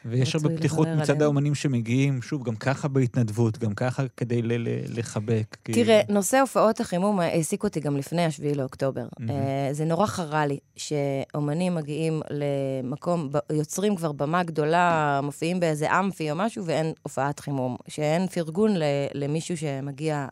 [0.05, 1.21] ויש הרבה פתיחות מצד עליהם.
[1.21, 5.57] האומנים שמגיעים, שוב, גם ככה בהתנדבות, גם ככה כדי ל- ל- לחבק.
[5.63, 9.07] כי- תראה, נושא הופעות החימום העסיק אותי גם לפני השביעי לאוקטובר.
[9.19, 9.31] מהמם.
[9.39, 16.31] אה, זה נורא חרה לי שאומנים מגיעים למקום, יוצרים כבר במה גדולה, מופיעים באיזה אמפי
[16.31, 17.75] או משהו, ואין הופעת חימום.
[17.87, 18.71] שאין פרגון
[19.13, 20.27] למישהו שמגיע,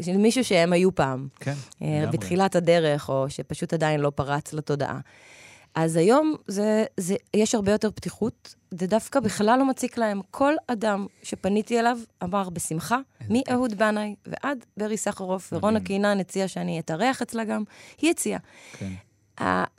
[0.00, 1.28] של מישהו שהם היו פעם.
[1.40, 2.06] כן, אה, לגמרי.
[2.18, 4.98] בתחילת הדרך, או שפשוט עדיין לא פרץ לתודעה.
[5.76, 10.20] אז היום זה, זה, יש הרבה יותר פתיחות, זה דווקא בכלל לא מציק להם.
[10.30, 12.98] כל אדם שפניתי אליו אמר בשמחה,
[13.30, 15.80] מאהוד בנאי ועד ברי סחרוף, ורונה.
[15.80, 17.64] קינן הציעה שאני אתארח אצלה גם,
[17.98, 18.40] היא הציעה.
[18.72, 18.92] כן.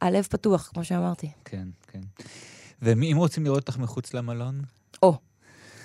[0.01, 1.31] הלב פתוח, כמו שאמרתי.
[1.45, 2.01] כן, כן.
[2.81, 4.61] ואם רוצים לראות אותך מחוץ למלון?
[5.03, 5.17] או,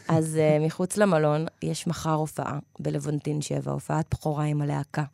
[0.09, 5.05] אז uh, מחוץ למלון יש מחר הופעה בלוונטין 7, הופעת בכורה עם הלהקה.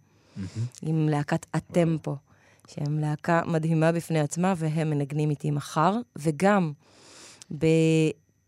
[0.82, 2.16] עם להקת הטמפו,
[2.68, 6.72] שהם להקה מדהימה בפני עצמה, והם מנגנים איתי מחר, וגם
[7.58, 7.66] ב...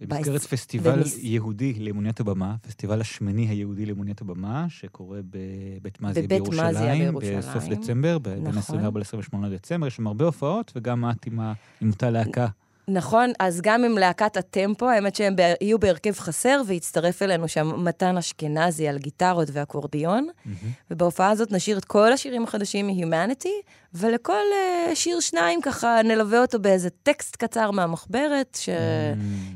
[0.01, 6.99] במסגרת פסטיבל במס- יהודי לאמוניית הבמה, פסטיבל השמיני היהודי לאמוניית הבמה, שקורה בבית מזיה בירושלים,
[7.19, 7.39] בירושלים.
[7.39, 8.59] בסוף דצמבר, ב- בין נכון.
[8.59, 12.47] 24 ל-28 דצמבר, יש שם הרבה הופעות, וגם את עם ה- עם אותה להקה.
[12.93, 18.17] נכון, אז גם עם להקת הטמפו, האמת שהם יהיו בהרכב חסר, והצטרף אלינו שם מתן
[18.17, 20.29] אשכנזי על גיטרות ואקורדיון,
[20.91, 26.59] ובהופעה הזאת נשיר את כל השירים החדשים מ-Humanity, ולכל uh, שיר שניים ככה נלווה אותו
[26.59, 28.69] באיזה טקסט קצר מהמחברת, ש...
[28.69, 28.73] Mm,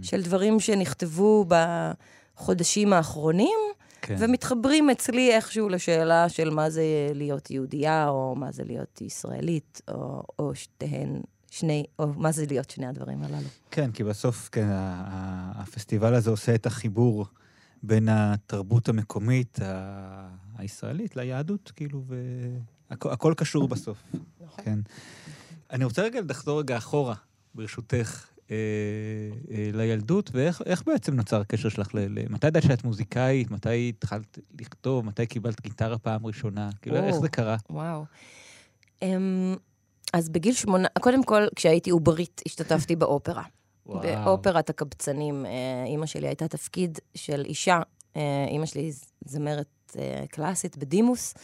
[0.03, 3.59] של דברים שנכתבו בחודשים האחרונים,
[4.03, 4.15] כן.
[4.19, 6.83] ומתחברים אצלי איכשהו לשאלה של מה זה
[7.15, 11.21] להיות יהודייה, או מה זה להיות ישראלית, או, או שתיהן,
[11.59, 13.49] שני, או מה זה להיות שני הדברים הללו.
[13.71, 14.67] כן, כי בסוף, כן,
[15.55, 17.27] הפסטיבל הזה עושה את החיבור
[17.83, 22.05] בין התרבות המקומית ה- הישראלית ליהדות, כאילו,
[23.01, 23.99] והכל קשור בסוף.
[24.41, 24.65] נכון.
[24.65, 24.79] כן.
[25.71, 27.15] אני רוצה רגע לחזור רגע אחורה,
[27.55, 28.57] ברשותך, אה,
[29.51, 31.99] אה, לילדות, ואיך איך בעצם נוצר הקשר שלך ל...
[31.99, 33.51] ל- מתי ידעת שאת מוזיקאית?
[33.51, 35.05] מתי התחלת לכתוב?
[35.05, 36.71] מתי קיבלת גיטרה פעם ראשונה?
[36.83, 37.21] כאילו, איך או.
[37.21, 37.57] זה קרה?
[37.71, 38.05] וואו.
[39.01, 39.05] Um,
[40.15, 43.43] אז בגיל שמונה, קודם כל, כשהייתי עוברית, השתתפתי באופרה.
[43.87, 45.51] באופרת הקבצנים, אה,
[45.87, 47.81] אימא שלי הייתה תפקיד של אישה,
[48.17, 48.93] אה, אימא שלי
[49.25, 51.35] זמרת אה, קלאסית בדימוס.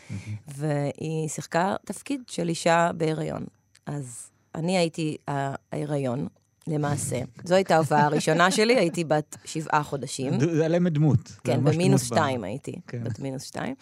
[0.49, 3.45] והיא שיחקה תפקיד של אישה בהיריון.
[3.87, 6.27] אז אני הייתי ההיריון,
[6.67, 7.21] למעשה.
[7.45, 10.41] זו הייתה ההופעה הראשונה שלי, הייתי בת שבעה חודשים.
[10.41, 11.33] זה להם דמות.
[11.45, 13.05] כן, במינוס שתיים הייתי, כן.
[13.05, 13.75] בת מינוס שתיים.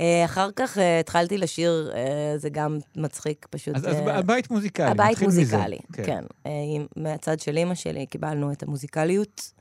[0.00, 3.74] אה, אחר כך אה, התחלתי לשיר, אה, זה גם מצחיק, פשוט...
[3.76, 5.22] אז, אז הבית מוזיקלי, הבית.
[5.22, 6.24] מוזיקלי, כן.
[6.44, 9.52] עם- מהצד של אימא שלי קיבלנו את המוזיקליות.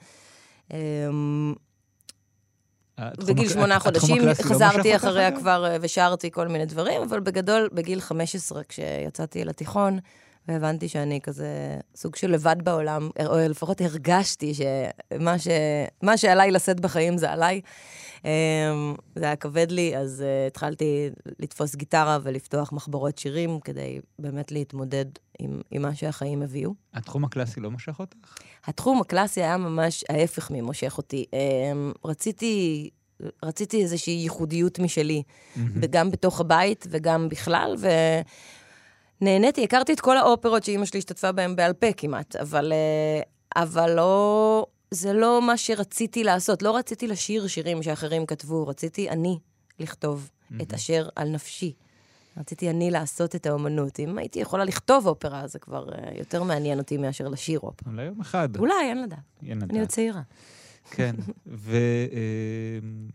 [2.97, 5.31] התחום בגיל שמונה חודשים לא חזרתי אחריה?
[5.31, 9.99] כבר ושרתי כל מיני דברים, אבל בגדול, בגיל 15, כשיצאתי לתיכון,
[10.47, 11.47] והבנתי שאני כזה
[11.95, 15.47] סוג של לבד בעולם, או לפחות הרגשתי שמה ש...
[16.01, 17.61] מה שעליי לשאת בחיים זה עליי.
[18.25, 21.09] אמ, זה היה כבד לי, אז uh, התחלתי
[21.39, 25.05] לתפוס גיטרה ולפתוח מחברות שירים כדי באמת להתמודד
[25.39, 26.73] עם, עם מה שהחיים הביאו.
[26.93, 28.35] התחום הקלאסי לא משך אותך?
[28.65, 31.25] התחום הקלאסי היה ממש ההפך ממושך אותי.
[31.33, 32.89] אמ, רציתי,
[33.43, 35.23] רציתי איזושהי ייחודיות משלי,
[35.57, 37.75] וגם בתוך הבית וגם בכלל,
[39.21, 43.21] ונהניתי, הכרתי את כל האופרות שאימא שלי השתתפה בהן בעל פה כמעט, אבל, אה,
[43.63, 46.61] אבל לא, זה לא מה שרציתי לעשות.
[46.61, 49.39] לא רציתי לשיר שירים שאחרים כתבו, רציתי אני
[49.79, 50.29] לכתוב
[50.61, 51.73] את אשר על נפשי.
[52.37, 53.99] רציתי אני לעשות את האומנות.
[53.99, 57.91] אם הייתי יכולה לכתוב אופרה, זה כבר אה, יותר מעניין אותי מאשר לשיר אופרה.
[57.91, 58.57] אולי יום אחד.
[58.57, 59.19] אולי, אין לדעת.
[59.45, 59.69] אין לדעת.
[59.69, 60.21] אני עוד צעירה.
[60.91, 61.15] כן,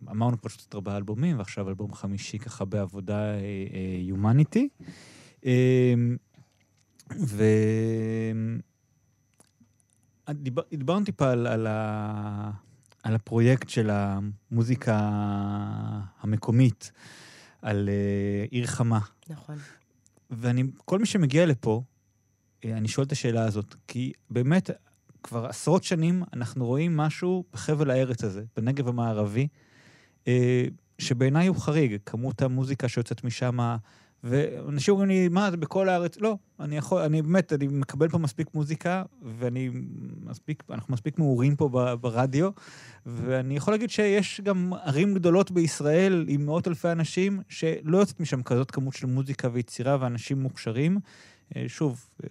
[0.07, 3.33] ואמרנו פשוט ארבעה אלבומים, ועכשיו אלבום חמישי ככה בעבודה
[3.99, 4.69] יומניטי.
[7.19, 7.45] ו...
[10.35, 12.51] דיבר, דיברנו טיפה על, על, ה,
[13.03, 14.99] על הפרויקט של המוזיקה
[16.21, 16.93] המקומית,
[17.63, 19.01] על uh, עיר חמה.
[19.29, 19.57] נכון.
[20.31, 21.83] ואני, כל מי שמגיע לפה,
[22.65, 24.71] אה, אני שואל את השאלה הזאת, כי באמת,
[25.23, 29.49] כבר עשרות שנים אנחנו רואים משהו בחבל הארץ הזה, בנגב המערבי,
[30.29, 30.65] אה,
[30.99, 33.77] שבעיניי הוא חריג, כמות המוזיקה שיוצאת משם,
[34.25, 36.17] ואנשים אומרים לי, מה, זה בכל הארץ?
[36.21, 39.71] לא, אני יכול, אני באמת, אני מקבל פה מספיק מוזיקה, ואני
[40.25, 41.69] מספיק, אנחנו מספיק מעורים פה
[42.01, 42.51] ברדיו,
[43.07, 48.43] ואני יכול להגיד שיש גם ערים גדולות בישראל עם מאות אלפי אנשים, שלא יוצאת משם
[48.43, 50.99] כזאת כמות של מוזיקה ויצירה ואנשים מוכשרים.
[51.57, 52.29] אה, שוב, אה,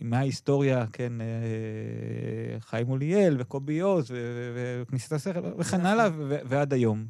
[0.00, 4.00] מההיסטוריה, כן, אה, חיים מוליאל וקובי ו-
[4.82, 7.04] וכניסת השכל וכן הלאה, ו- ועד היום.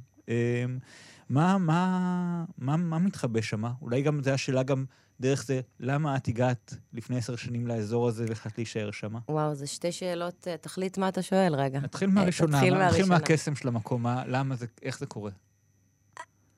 [1.31, 3.63] אה, מה, מה, מה, מה מתחבא שם?
[3.83, 4.85] אולי גם זו השאלה גם
[5.21, 9.15] דרך זה, למה את הגעת לפני עשר שנים לאזור הזה והחלטת להישאר שם?
[9.29, 11.81] וואו, זה שתי שאלות, אה, תחליט מה אתה שואל רגע.
[11.81, 13.05] נתחיל מהראשונה, תתחיל מה- נתחיל.
[13.05, 15.31] מהקסם של המקום, מה, למה זה, איך זה קורה?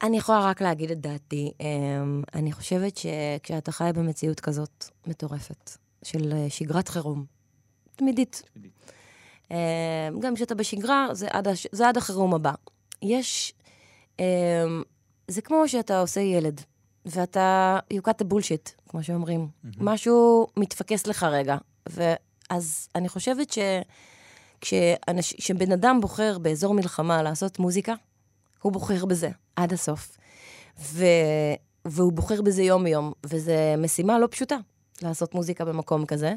[0.03, 1.53] אני יכולה רק להגיד את דעתי.
[1.61, 5.71] אמ, אני חושבת שכשאתה חי במציאות כזאת מטורפת,
[6.05, 7.25] של אה, שגרת חירום,
[7.97, 8.43] תמידית,
[9.51, 9.57] אמ,
[10.21, 11.67] גם כשאתה בשגרה, זה עד, הש...
[11.73, 12.53] זה עד החירום הבא.
[13.03, 13.55] יש...
[14.19, 14.83] אמ,
[15.29, 16.61] זה כמו שאתה עושה ילד,
[17.07, 19.49] ואתה, you cut the bullshit, כמו שאומרים.
[19.79, 21.57] משהו מתפקס לך רגע.
[21.89, 23.59] ואז אני חושבת ש...
[24.61, 27.95] כשבן אדם בוחר באזור מלחמה לעשות מוזיקה,
[28.63, 30.17] הוא בוחר בזה עד הסוף.
[30.81, 31.05] ו...
[31.85, 34.57] והוא בוחר בזה יום-יום, וזו משימה לא פשוטה,
[35.03, 36.35] לעשות מוזיקה במקום כזה.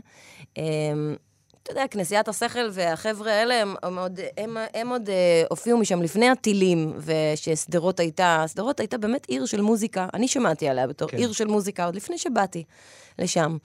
[1.66, 6.02] אתה יודע, כנסיית השכל והחבר'ה האלה, הם, הם, עוד, הם, הם עוד אה, הופיעו משם
[6.02, 11.18] לפני הטילים, וששדרות הייתה, שדרות הייתה באמת עיר של מוזיקה, אני שמעתי עליה בתור כן.
[11.18, 12.64] עיר של מוזיקה, עוד לפני שבאתי
[13.20, 13.58] לשם.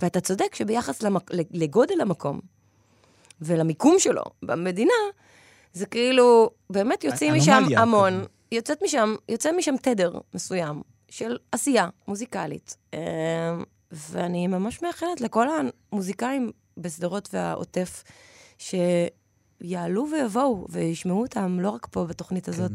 [0.00, 2.40] ואתה צודק שביחס למק, לגודל המקום
[3.40, 4.92] ולמיקום שלו במדינה,
[5.72, 8.24] זה כאילו, באמת יוצאים משם המון.
[8.52, 12.76] יוצאת משם, יוצא משם תדר מסוים של עשייה מוזיקלית.
[12.94, 13.00] אה,
[13.92, 15.46] ואני ממש מאחלת לכל
[15.92, 18.04] המוזיקאים בשדרות והעוטף,
[18.58, 22.72] שיעלו ויבואו וישמעו אותם, לא רק פה בתוכנית הזאת,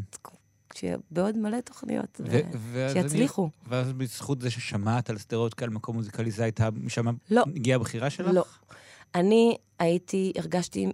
[0.73, 3.49] שבעוד מלא תוכניות, ו- אני- שיצליחו.
[3.67, 7.43] ואז בזכות זה ששמעת על שדרות כעל מקום מוזיקלי, זה הייתה, משם לא.
[7.55, 8.27] הגיעה הבחירה שלך?
[8.33, 8.43] לא.
[9.15, 10.87] אני הייתי, הרגשתי,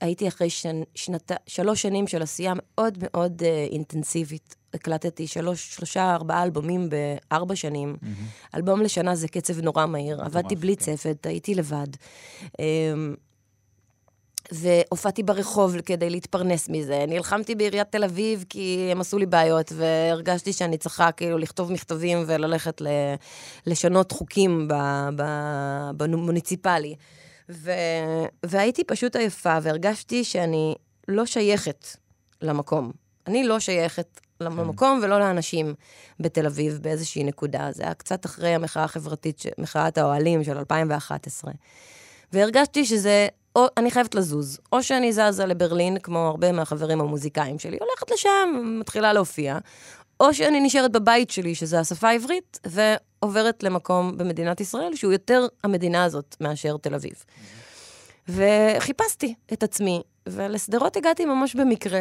[0.00, 4.56] הייתי אחרי שנ, שנת, שלוש שנים של עשייה מאוד מאוד אה, אינטנסיבית.
[4.74, 7.96] הקלטתי שלוש, שלושה, ארבעה אלבומים בארבע שנים.
[8.02, 8.14] מהמם.
[8.54, 10.22] אלבום לשנה זה קצב נורא מהיר.
[10.22, 10.96] עבדתי בלי כן.
[10.96, 11.86] צוות, הייתי לבד.
[12.58, 13.14] אמ,
[14.52, 17.04] והופעתי ברחוב כדי להתפרנס מזה.
[17.08, 22.24] נלחמתי בעיריית תל אביב כי הם עשו לי בעיות, והרגשתי שאני צריכה כאילו לכתוב מכתבים
[22.26, 22.86] וללכת ל...
[23.66, 24.74] לשנות חוקים ב...
[25.16, 25.22] ב...
[25.96, 26.94] במוניציפלי.
[27.50, 27.72] ו...
[28.46, 30.74] והייתי פשוט עייפה, והרגשתי שאני
[31.08, 31.86] לא שייכת
[32.42, 32.92] למקום.
[33.28, 35.74] אני לא שייכת למקום ולא לאנשים
[36.20, 37.68] בתל אביב באיזושהי נקודה.
[37.72, 41.52] זה היה קצת אחרי המחאה החברתית, מחאת האוהלים של 2011.
[42.32, 47.76] והרגשתי שזה, או אני חייבת לזוז, או שאני זזה לברלין, כמו הרבה מהחברים המוזיקאים שלי,
[47.80, 49.58] הולכת לשם, מתחילה להופיע,
[50.20, 56.04] או שאני נשארת בבית שלי, שזה השפה העברית, ועוברת למקום במדינת ישראל, שהוא יותר המדינה
[56.04, 57.24] הזאת מאשר תל אביב.
[58.28, 62.00] וחיפשתי את עצמי, ולשדרות הגעתי ממש במקרה.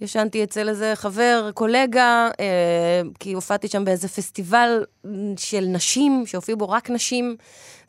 [0.00, 4.84] ישנתי אצל איזה חבר, קולגה, אה, כי הופעתי שם באיזה פסטיבל
[5.36, 7.36] של נשים, שהופיעו בו רק נשים.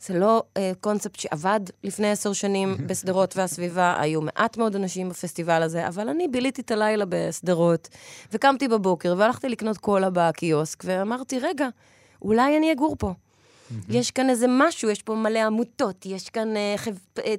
[0.00, 5.62] זה לא אה, קונספט שעבד לפני עשר שנים בשדרות והסביבה, היו מעט מאוד אנשים בפסטיבל
[5.62, 7.88] הזה, אבל אני ביליתי את הלילה בשדרות,
[8.32, 11.68] וקמתי בבוקר והלכתי לקנות קולה בקיוסק, ואמרתי, רגע,
[12.22, 13.12] אולי אני אגור פה.
[13.88, 16.92] יש כאן איזה משהו, יש פה מלא עמותות, יש כאן אה, חב...
[17.18, 17.34] אה,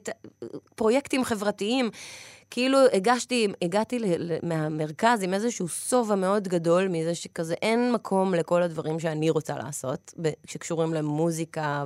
[0.76, 1.90] פרויקטים חברתיים.
[2.50, 4.00] כאילו הגשתי, הגעתי
[4.44, 10.14] מהמרכז עם איזשהו שובע מאוד גדול מזה שכזה אין מקום לכל הדברים שאני רוצה לעשות,
[10.46, 11.86] שקשורים למוזיקה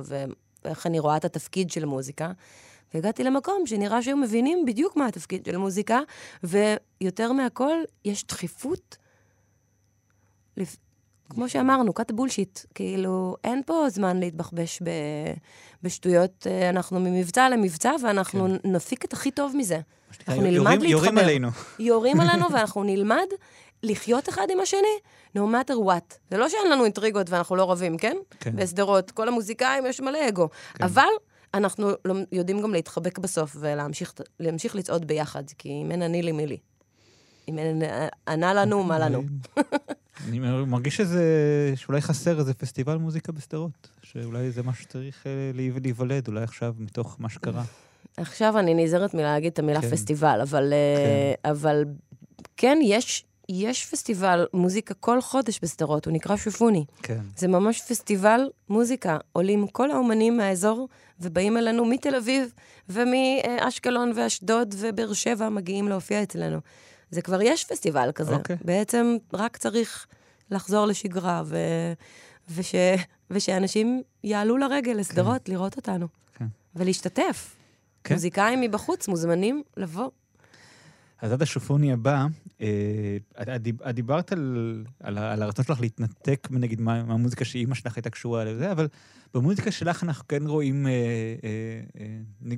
[0.64, 2.32] ואיך אני רואה את התפקיד של מוזיקה.
[2.94, 6.00] והגעתי למקום שנראה שהיו מבינים בדיוק מה התפקיד של מוזיקה,
[6.42, 8.96] ויותר מהכל, יש דחיפות.
[11.30, 12.60] כמו שאמרנו, cut בולשיט.
[12.74, 14.88] כאילו, אין פה זמן להתבחבש ב...
[15.82, 16.46] בשטויות.
[16.46, 18.72] אה, אנחנו ממבצע למבצע, ואנחנו כן.
[18.72, 19.80] נפיק את הכי טוב מזה.
[20.28, 20.90] אנחנו נלמד יורים, להתחבר.
[20.90, 21.48] יורים עלינו.
[21.78, 23.26] יורים עלינו, ואנחנו נלמד
[23.82, 24.98] לחיות אחד עם השני,
[25.36, 26.14] no matter what.
[26.30, 28.16] זה לא שאין לנו אינטריגות ואנחנו לא רבים, כן?
[28.40, 28.56] כן.
[28.56, 30.48] בשדרות, כל המוזיקאים יש מלא אגו.
[30.74, 30.84] כן.
[30.84, 31.08] אבל
[31.54, 36.46] אנחנו לא, יודעים גם להתחבק בסוף ולהמשיך לצעוד ביחד, כי אם אין אני לי מי
[36.46, 36.58] לי.
[37.48, 37.82] אם אין
[38.28, 39.22] ענה לנו, מה לנו.
[40.30, 41.24] אני מרגיש שזה,
[41.76, 45.50] שאולי חסר איזה פסטיבל מוזיקה בשדרות, שאולי זה משהו שצריך אה,
[45.82, 47.62] להיוולד, אולי עכשיו, מתוך מה שקרה.
[48.16, 49.90] עכשיו אני נזהרת מלהגיד את המילה כן.
[49.90, 51.50] פסטיבל, אבל, אה, כן.
[51.50, 51.84] אבל
[52.56, 56.84] כן, יש, יש פסטיבל מוזיקה כל חודש בשדרות, הוא נקרא שופוני.
[57.02, 57.20] כן.
[57.36, 59.18] זה ממש פסטיבל מוזיקה.
[59.32, 60.88] עולים כל האומנים מהאזור
[61.20, 62.52] ובאים אלינו מתל אביב
[62.88, 66.58] ומאשקלון ואשדוד ובאר שבע מגיעים להופיע אצלנו.
[67.10, 68.34] זה כבר יש פסטיבל כזה.
[68.34, 68.56] אוקיי.
[68.64, 70.06] בעצם רק צריך
[70.50, 71.56] לחזור לשגרה, ו...
[72.48, 72.74] וש...
[73.30, 75.52] ושאנשים יעלו לרגל לשדרות כן.
[75.52, 76.08] לראות אותנו.
[76.34, 76.46] כן.
[76.76, 77.56] ולהשתתף.
[78.04, 78.14] כן.
[78.14, 80.10] מוזיקאים מבחוץ מוזמנים לבוא.
[81.22, 82.26] אז עד השופוני הבא,
[82.60, 88.44] אה, את דיברת על, על, על הרצון שלך להתנתק, נגיד, מהמוזיקה שאימא שלך הייתה קשורה
[88.44, 88.88] לזה, אבל
[89.34, 90.92] במוזיקה שלך אנחנו כן רואים אה,
[91.44, 92.56] אה, אה,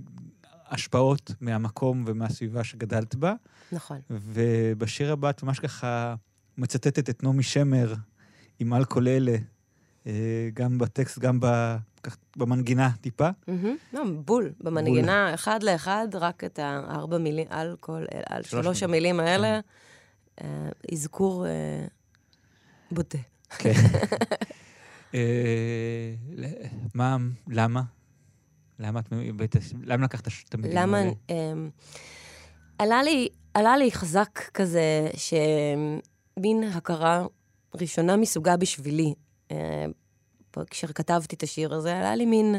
[0.71, 3.35] השפעות מהמקום ומהסביבה שגדלת בה.
[3.73, 3.99] נכון.
[4.11, 6.15] ובשיר הבא את ממש ככה
[6.59, 7.95] מצטטת את נעמי שמר
[8.59, 9.37] עם כל אלה,
[10.07, 11.41] אה, גם בטקסט, גם
[12.37, 13.29] במנגינה טיפה.
[13.93, 14.53] לא, בול.
[14.61, 19.61] במנגינה, אחד לאחד, רק את הארבע מילים, על כל, על שלוש המילים האלה,
[20.37, 20.47] כן.
[20.47, 21.85] אה, אזכור אה,
[22.91, 23.19] בוטה.
[23.59, 23.73] כן.
[26.95, 27.17] מה,
[27.49, 27.83] למה?
[28.79, 29.13] למה את
[29.85, 30.87] למה לקחת את המילים האלה?
[30.87, 30.99] למה...
[31.31, 31.71] אמ,
[32.79, 35.09] עלה לי, עלה לי חזק כזה,
[36.39, 37.27] שמין הכרה
[37.75, 39.15] ראשונה מסוגה בשבילי.
[39.51, 39.87] אה,
[40.71, 42.57] כשכתבתי את השיר הזה, עלה לי מין...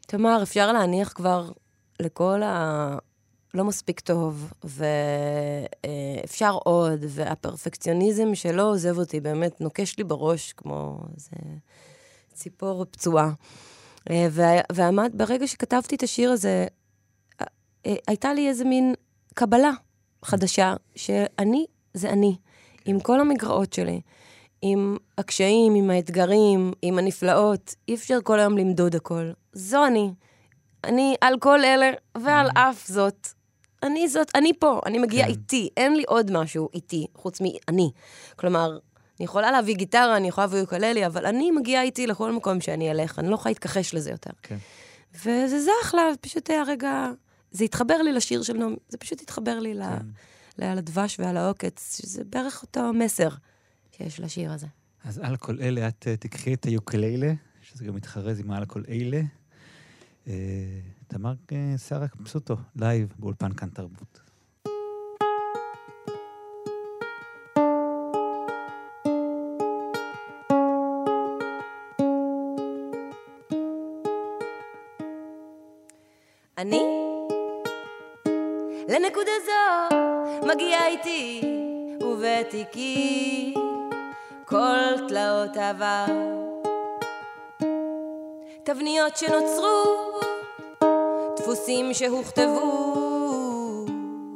[0.00, 1.52] תמר, אפשר להניח כבר
[2.00, 2.98] לכל ה...
[3.54, 11.36] לא מספיק טוב, ואפשר עוד, והפרפקציוניזם שלא עוזב אותי, באמת נוקש לי בראש כמו איזה
[12.32, 13.30] ציפור פצועה.
[14.10, 14.28] אה,
[14.72, 16.66] ועמד, ברגע שכתבתי את השיר הזה,
[17.40, 17.46] אה,
[17.86, 18.94] אה, הייתה לי איזה מין
[19.34, 19.70] קבלה
[20.24, 22.36] חדשה, שאני זה אני,
[22.84, 24.00] עם כל המגרעות שלי,
[24.62, 27.74] עם הקשיים, עם האתגרים, עם הנפלאות.
[27.88, 29.30] אי אפשר כל היום למדוד הכל.
[29.52, 30.10] זו אני.
[30.84, 33.28] אני על כל אלה, ועל אף זאת.
[33.82, 35.32] אני זאת, אני פה, אני מגיעה כן.
[35.32, 37.90] איתי, אין לי עוד משהו איתי, חוץ מאני.
[38.36, 38.78] כלומר,
[39.18, 42.90] אני יכולה להביא גיטרה, אני יכולה להביא יוקללי, אבל אני מגיעה איתי לכל מקום שאני
[42.90, 44.30] אלך, אני לא יכולה להתכחש לזה יותר.
[44.42, 44.56] כן.
[45.14, 47.10] וזה זה אחלה, פשוט היה רגע...
[47.50, 50.06] זה התחבר לי לשיר של נעמי, זה פשוט התחבר לי כן.
[50.64, 53.28] על הדבש ועל העוקץ, שזה בערך אותו מסר
[53.96, 54.66] שיש לשיר הזה.
[55.04, 57.32] אז על כל אלה את אה, תקחי את היוקללה,
[57.62, 59.20] שזה גם מתחרז עם על כל אלה.
[60.26, 60.34] אה,
[61.08, 64.20] תמר אה, שרה קפסוטו, לייב באולפן כאן תרבות.
[76.58, 76.82] אני
[78.88, 79.97] לנקודה זו
[80.54, 81.40] מגיעה איתי
[82.02, 83.54] ובתיקי
[84.44, 86.04] כל תלאות עבר
[88.62, 89.84] תבניות שנוצרו
[91.36, 92.94] דפוסים שהוכתבו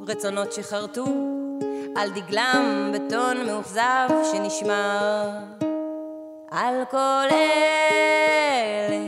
[0.06, 1.04] רצונות שחרטו
[1.96, 5.28] על דגלם בטון מאוכזב שנשמר.
[6.50, 8.98] על כל אלה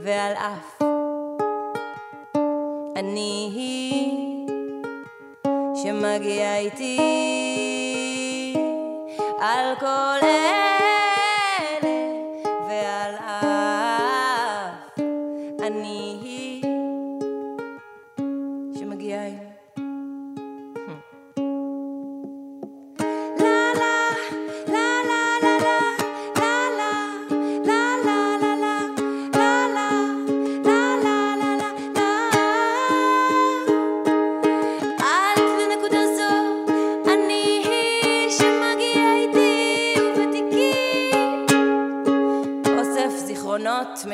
[0.00, 0.82] ועל אף.
[2.96, 4.33] אני היא
[5.84, 6.96] שמגיעה איתי
[9.40, 10.83] על כל אלה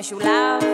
[0.00, 0.69] promise you love.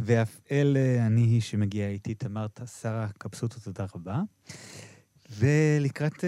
[0.00, 2.46] ואף אלה, אני היא שמגיעה איתי, תמר
[2.80, 4.20] שרה קפסוטו, תודה רבה.
[5.30, 6.24] ולקראת uh,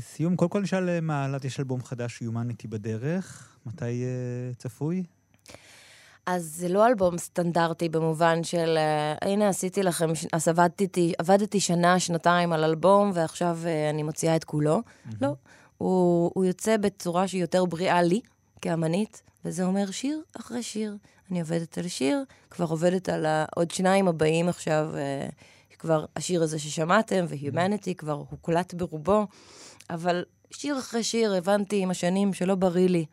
[0.00, 5.04] סיום, קודם כל נשאל אה, מה, יש אלבום חדש, יומניטי בדרך, מתי uh, צפוי?
[6.26, 8.78] אז זה לא אלבום סטנדרטי במובן של,
[9.22, 14.36] uh, הנה עשיתי לכם, אז עבדתי, עבדתי שנה, שנתיים על אלבום, ועכשיו uh, אני מוציאה
[14.36, 14.78] את כולו.
[14.78, 15.14] Mm-hmm.
[15.20, 15.34] לא,
[15.78, 18.20] הוא, הוא יוצא בצורה שהיא יותר בריאה לי,
[18.62, 20.96] כאמנית, וזה אומר שיר אחרי שיר.
[21.30, 25.28] אני עובדת על שיר, כבר עובדת על עוד שניים הבאים עכשיו, אה,
[25.78, 29.26] כבר השיר הזה ששמעתם, ו-Humanity כבר הוקלט ברובו,
[29.90, 33.04] אבל שיר אחרי שיר הבנתי עם השנים שלא בריא לי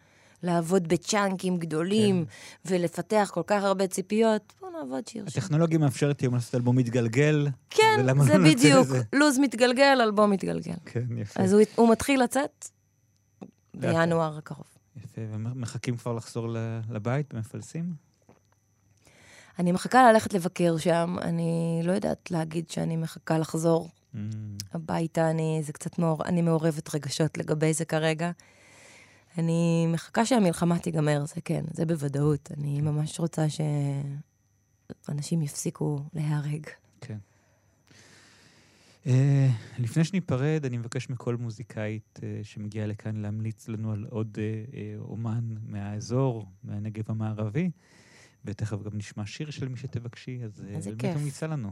[0.43, 2.73] לעבוד בצ'אנקים גדולים כן.
[2.73, 5.41] ולפתח כל כך הרבה ציפיות, בואו נעבוד שיר שיר.
[5.41, 7.47] הטכנולוגיה מאפשרת היום לעשות אלבום מתגלגל.
[7.69, 8.03] כן, זה
[8.37, 10.73] לא בדיוק, לוז מתגלגל, אלבום מתגלגל.
[10.85, 11.43] כן, יפה.
[11.43, 12.65] אז הוא, הוא מתחיל לצאת
[13.73, 14.76] בינואר הקרוב.
[15.03, 16.47] יפה, ומחכים כבר לחזור
[16.89, 17.93] לבית במפלסים?
[19.59, 24.17] אני מחכה ללכת לבקר שם, אני לא יודעת להגיד שאני מחכה לחזור mm.
[24.73, 28.31] הביתה, אני, זה קצת מעור, אני מעורבת רגשות לגבי זה כרגע.
[29.37, 32.51] אני מחכה שהמלחמה תיגמר, זה כן, זה בוודאות.
[32.57, 32.85] אני כן.
[32.85, 33.45] ממש רוצה
[35.07, 36.65] שאנשים יפסיקו להיהרג.
[37.01, 37.17] כן.
[39.07, 39.09] Uh,
[39.79, 45.43] לפני שניפרד, אני מבקש מכל מוזיקאית uh, שמגיעה לכאן להמליץ לנו על עוד uh, אומן
[45.65, 47.71] מהאזור, מהנגב המערבי.
[48.45, 50.61] ותכף גם נשמע שיר של מי שתבקשי, אז.
[50.85, 51.71] באמת ממליצה לנו.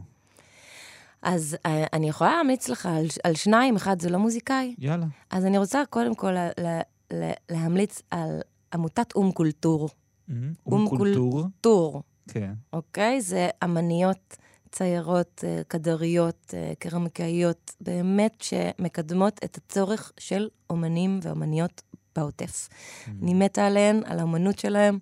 [1.22, 1.56] אז
[1.92, 4.74] אני יכולה להמליץ לך על, על שניים, אחד זה לא מוזיקאי.
[4.78, 5.06] יאללה.
[5.30, 6.80] אז אני רוצה קודם כל לה, לה,
[7.10, 8.40] לה, להמליץ על
[8.72, 9.88] עמותת אום קולטור.
[9.88, 10.32] Mm-hmm.
[10.66, 11.32] אום קולטור?
[11.32, 12.02] קולטור.
[12.28, 12.54] כן.
[12.72, 13.20] אוקיי?
[13.20, 14.36] זה אמניות
[14.72, 21.82] ציירות, אה, כדריות, אה, קרמיקאיות, באמת שמקדמות את הצורך של אומנים ואומניות
[22.16, 22.68] בעוטף.
[22.68, 23.10] Mm-hmm.
[23.22, 24.98] אני מתה עליהן, על האומנות שלהם.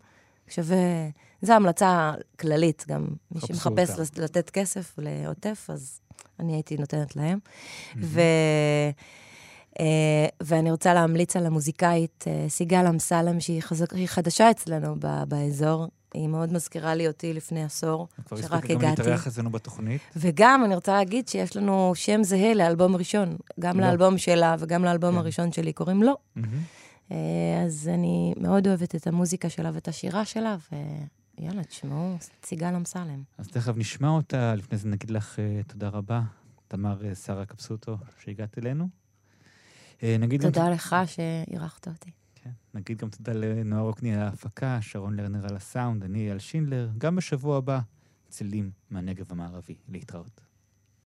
[0.48, 0.76] שווה...
[1.42, 4.22] זו המלצה כללית, גם מי שמחפש אותה.
[4.22, 6.00] לתת כסף לעוטף, אז
[6.40, 7.38] אני הייתי נותנת להם.
[7.38, 7.98] Mm-hmm.
[8.00, 8.20] ו...
[9.74, 9.76] Uh,
[10.40, 15.86] ואני רוצה להמליץ על המוזיקאית uh, סיגל אמסלם, שהיא חזק, חדשה אצלנו ב- באזור.
[16.14, 18.48] היא מאוד מזכירה לי אותי לפני עשור, שרק הגעתי.
[18.48, 20.00] כבר הספקת גם להתארח אצלנו בתוכנית.
[20.16, 23.36] וגם, אני רוצה להגיד שיש לנו שם זהה לאלבום ראשון.
[23.60, 23.86] גם לא.
[23.86, 25.18] לאלבום שלה וגם לאלבום כן.
[25.18, 26.12] הראשון שלי, קוראים לו.
[26.12, 26.40] Mm-hmm.
[27.12, 27.16] אה,
[27.66, 30.56] אז אני מאוד אוהבת את המוזיקה שלה ואת השירה שלה,
[31.38, 33.22] ויאללה, תשמעו, סיגל אמסלם.
[33.38, 36.22] אז תכף נשמע אותה, לפני זה נגיד לך uh, תודה רבה,
[36.68, 38.88] תמר uh, שרה קפסוטו, שהגעת אלינו.
[40.02, 40.70] נגיד תודה גם...
[40.72, 42.10] לך שאירחת אותי.
[42.74, 47.16] נגיד גם תודה לנועה רוקני על ההפקה, שרון לרנר על הסאונד, אני על שינדלר, גם
[47.16, 47.80] בשבוע הבא,
[48.28, 49.74] צלילים מהנגב המערבי.
[49.88, 50.53] להתראות.